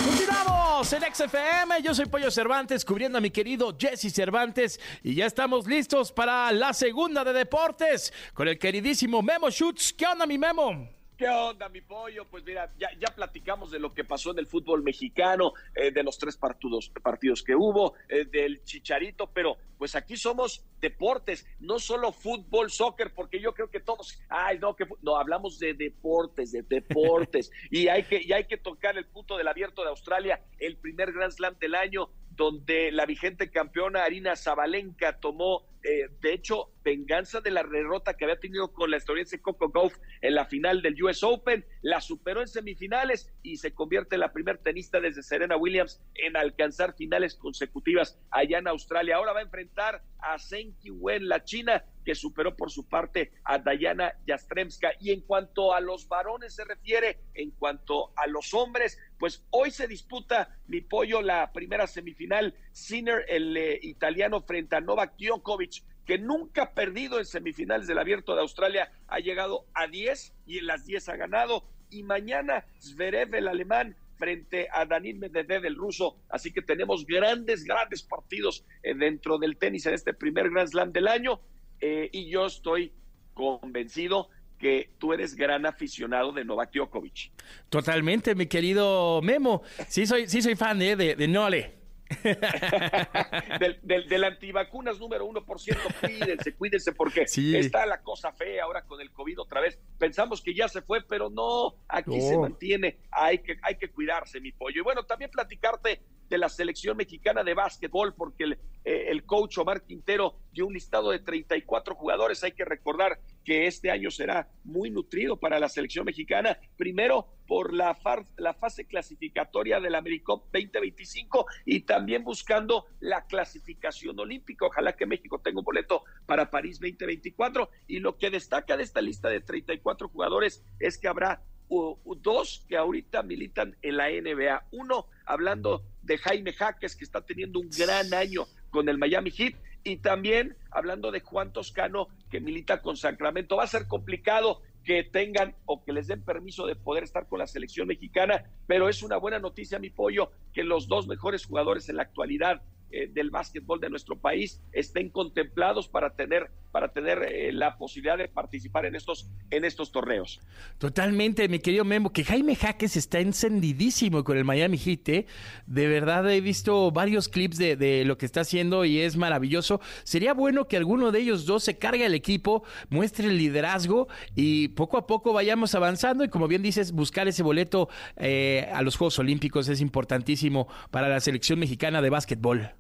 [0.05, 1.83] Continuamos en XFM.
[1.83, 6.53] Yo soy Pollo Cervantes cubriendo a mi querido Jesse Cervantes y ya estamos listos para
[6.53, 9.95] la segunda de deportes con el queridísimo Memo Shoots.
[9.95, 10.98] ¿Qué onda, mi Memo?
[11.19, 12.27] ¿Qué onda, mi pollo?
[12.27, 16.05] Pues mira, ya, ya platicamos de lo que pasó en el fútbol mexicano, eh, de
[16.05, 21.81] los tres partidos, partidos que hubo, eh, del chicharito, pero pues aquí somos deportes, no
[21.81, 26.53] solo fútbol, soccer, porque yo creo que todos, ay, no, que no, hablamos de deportes,
[26.53, 30.41] de deportes, y hay que, y hay que tocar el punto del abierto de Australia,
[30.61, 36.33] el primer Grand Slam del año, donde la vigente campeona Arina Zabalenka tomó, eh, de
[36.33, 40.47] hecho, venganza de la derrota que había tenido con la estadounidense Coco Gauff en la
[40.47, 45.01] final del US Open, la superó en semifinales y se convierte en la primer tenista
[45.01, 49.17] desde Serena Williams en alcanzar finales consecutivas allá en Australia.
[49.17, 53.59] Ahora va a enfrentar a Zheng Wen, la china, que superó por su parte a
[53.59, 54.93] Dayana Yastremska.
[54.99, 59.71] Y en cuanto a los varones se refiere, en cuanto a los hombres, pues hoy
[59.71, 62.55] se disputa mi pollo la primera semifinal.
[62.73, 67.99] Sinner, el eh, italiano, frente a Novak Djokovic, que nunca ha perdido en semifinales del
[67.99, 71.69] Abierto de Australia, ha llegado a 10 y en las 10 ha ganado.
[71.91, 76.17] Y mañana Zverev, el alemán, frente a Danil Medvedev, el ruso.
[76.31, 80.91] Así que tenemos grandes, grandes partidos eh, dentro del tenis en este primer Grand Slam
[80.91, 81.43] del año.
[81.81, 82.93] Eh, y yo estoy
[83.35, 84.29] convencido
[84.59, 87.31] que tú eres gran aficionado de Novak Djokovic.
[87.69, 89.63] Totalmente, mi querido Memo.
[89.89, 91.78] Sí soy, sí soy fan eh, de, de Nole.
[93.61, 97.57] del, del, del antivacunas número uno por ciento, cuídense, cuídense, porque Sí.
[97.57, 99.79] está la cosa fea ahora con el COVID otra vez.
[99.99, 104.41] Pensamos que ya se fue, pero no, aquí se mantiene, hay que, hay que cuidarse,
[104.41, 104.81] mi pollo.
[104.81, 108.53] Y bueno, también platicarte de la selección mexicana de básquetbol, porque el,
[108.85, 112.45] eh, el coach Omar Quintero dio un listado de 34 jugadores.
[112.45, 113.19] Hay que recordar
[113.49, 116.59] que este año será muy nutrido para la selección mexicana.
[116.77, 124.21] Primero, por la, far- la fase clasificatoria del AmeriCup 2025 y también buscando la clasificación
[124.21, 124.67] olímpica.
[124.67, 127.71] Ojalá que México tenga un boleto para París 2024.
[127.87, 132.77] Y lo que destaca de esta lista de 34 jugadores es que habrá dos que
[132.77, 134.67] ahorita militan en la NBA.
[134.73, 139.55] Uno, hablando de Jaime Jaques, que está teniendo un gran año con el Miami Heat,
[139.89, 143.57] y también hablando de Juan Toscano, que milita con Sacramento.
[143.57, 147.39] Va a ser complicado que tengan o que les den permiso de poder estar con
[147.39, 151.89] la selección mexicana, pero es una buena noticia, mi pollo, que los dos mejores jugadores
[151.89, 157.23] en la actualidad eh, del básquetbol de nuestro país estén contemplados para tener para tener
[157.23, 160.41] eh, la posibilidad de participar en estos en estos torneos.
[160.79, 165.09] Totalmente, mi querido Memo, que Jaime Jaques está encendidísimo con el Miami Heat.
[165.09, 165.27] ¿eh?
[165.67, 169.81] De verdad he visto varios clips de, de lo que está haciendo y es maravilloso.
[170.05, 174.69] Sería bueno que alguno de ellos dos se cargue al equipo, muestre el liderazgo y
[174.69, 176.25] poco a poco vayamos avanzando.
[176.25, 181.09] Y como bien dices, buscar ese boleto eh, a los Juegos Olímpicos es importantísimo para
[181.09, 182.71] la selección mexicana de básquetbol.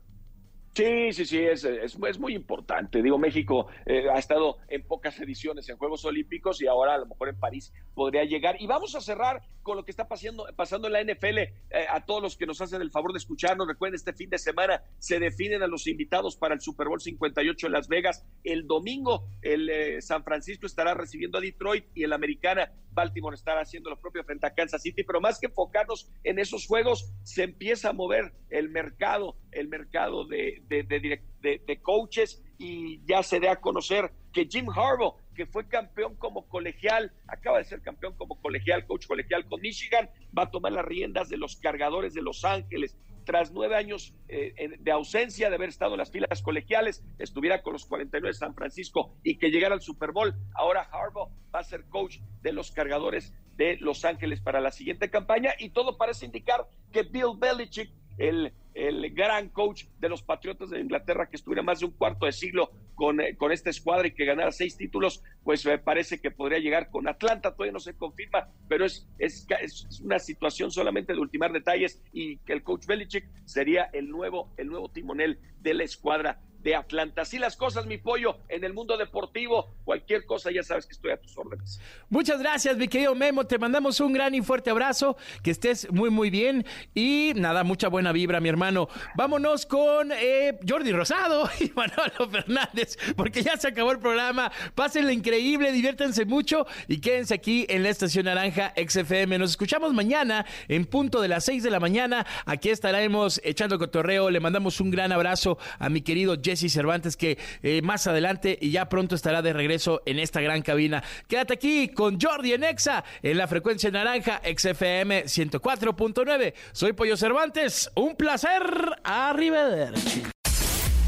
[0.74, 3.02] Sí, sí, sí, es, es, es muy importante.
[3.02, 7.06] Digo, México eh, ha estado en pocas ediciones en Juegos Olímpicos y ahora a lo
[7.06, 8.60] mejor en París podría llegar.
[8.60, 11.38] Y vamos a cerrar con lo que está pasando, pasando en la NFL.
[11.38, 11.52] Eh,
[11.90, 14.82] a todos los que nos hacen el favor de escucharnos, recuerden, este fin de semana
[14.98, 18.24] se definen a los invitados para el Super Bowl 58 en Las Vegas.
[18.44, 23.60] El domingo, el eh, San Francisco estará recibiendo a Detroit y el Americana Baltimore estará
[23.60, 25.04] haciendo lo propio frente a Kansas City.
[25.04, 30.24] Pero más que enfocarnos en esos juegos, se empieza a mover el mercado, el mercado
[30.24, 35.16] de, de, de, de- de coaches y ya se da a conocer que Jim Harbaugh,
[35.34, 40.10] que fue campeón como colegial, acaba de ser campeón como colegial, coach colegial con Michigan,
[40.36, 42.96] va a tomar las riendas de los cargadores de Los Ángeles.
[43.24, 47.74] tras nueve años eh, de ausencia de haber estado en las filas colegiales, estuviera con
[47.74, 50.34] los 49 de San Francisco y que llegara al Super Bowl.
[50.54, 55.10] Ahora Harbaugh va a ser coach de los cargadores de Los Ángeles para la siguiente
[55.10, 60.70] campaña y todo parece indicar que Bill Belichick, el, el gran coach de los Patriotas
[60.70, 64.06] de Inglaterra, que estuviera más de un cuarto de siglo con, eh, con esta escuadra
[64.06, 67.80] y que ganara seis títulos, pues me parece que podría llegar con Atlanta, todavía no
[67.80, 72.62] se confirma, pero es, es, es una situación solamente de ultimar detalles y que el
[72.62, 77.22] coach Belichick sería el nuevo, el nuevo timonel de la escuadra de Atlanta.
[77.22, 81.12] Así las cosas, mi pollo, en el mundo deportivo, cualquier cosa, ya sabes que estoy
[81.12, 81.80] a tus órdenes.
[82.08, 83.46] Muchas gracias, mi querido Memo.
[83.46, 85.16] Te mandamos un gran y fuerte abrazo.
[85.42, 86.66] Que estés muy, muy bien.
[86.94, 88.88] Y nada, mucha buena vibra, mi hermano.
[89.14, 94.50] Vámonos con eh, Jordi Rosado y Manolo Fernández, porque ya se acabó el programa.
[94.74, 99.38] Pásenla increíble, diviértanse mucho y quédense aquí en la estación Naranja XFM.
[99.38, 102.26] Nos escuchamos mañana en punto de las 6 de la mañana.
[102.46, 104.30] Aquí estaremos echando cotorreo.
[104.30, 108.70] Le mandamos un gran abrazo a mi querido Jesse Cervantes, que eh, más adelante y
[108.70, 111.02] ya pronto estará de regreso en esta gran cabina.
[111.26, 116.54] Quédate aquí con Jordi en Exa, en la frecuencia naranja XFM 104.9.
[116.72, 117.90] Soy Pollo Cervantes.
[117.94, 118.62] Un placer.
[119.04, 120.22] Arrivederci.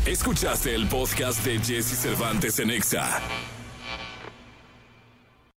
[0.07, 3.21] Escuchaste el podcast de Jesse Cervantes en Exa.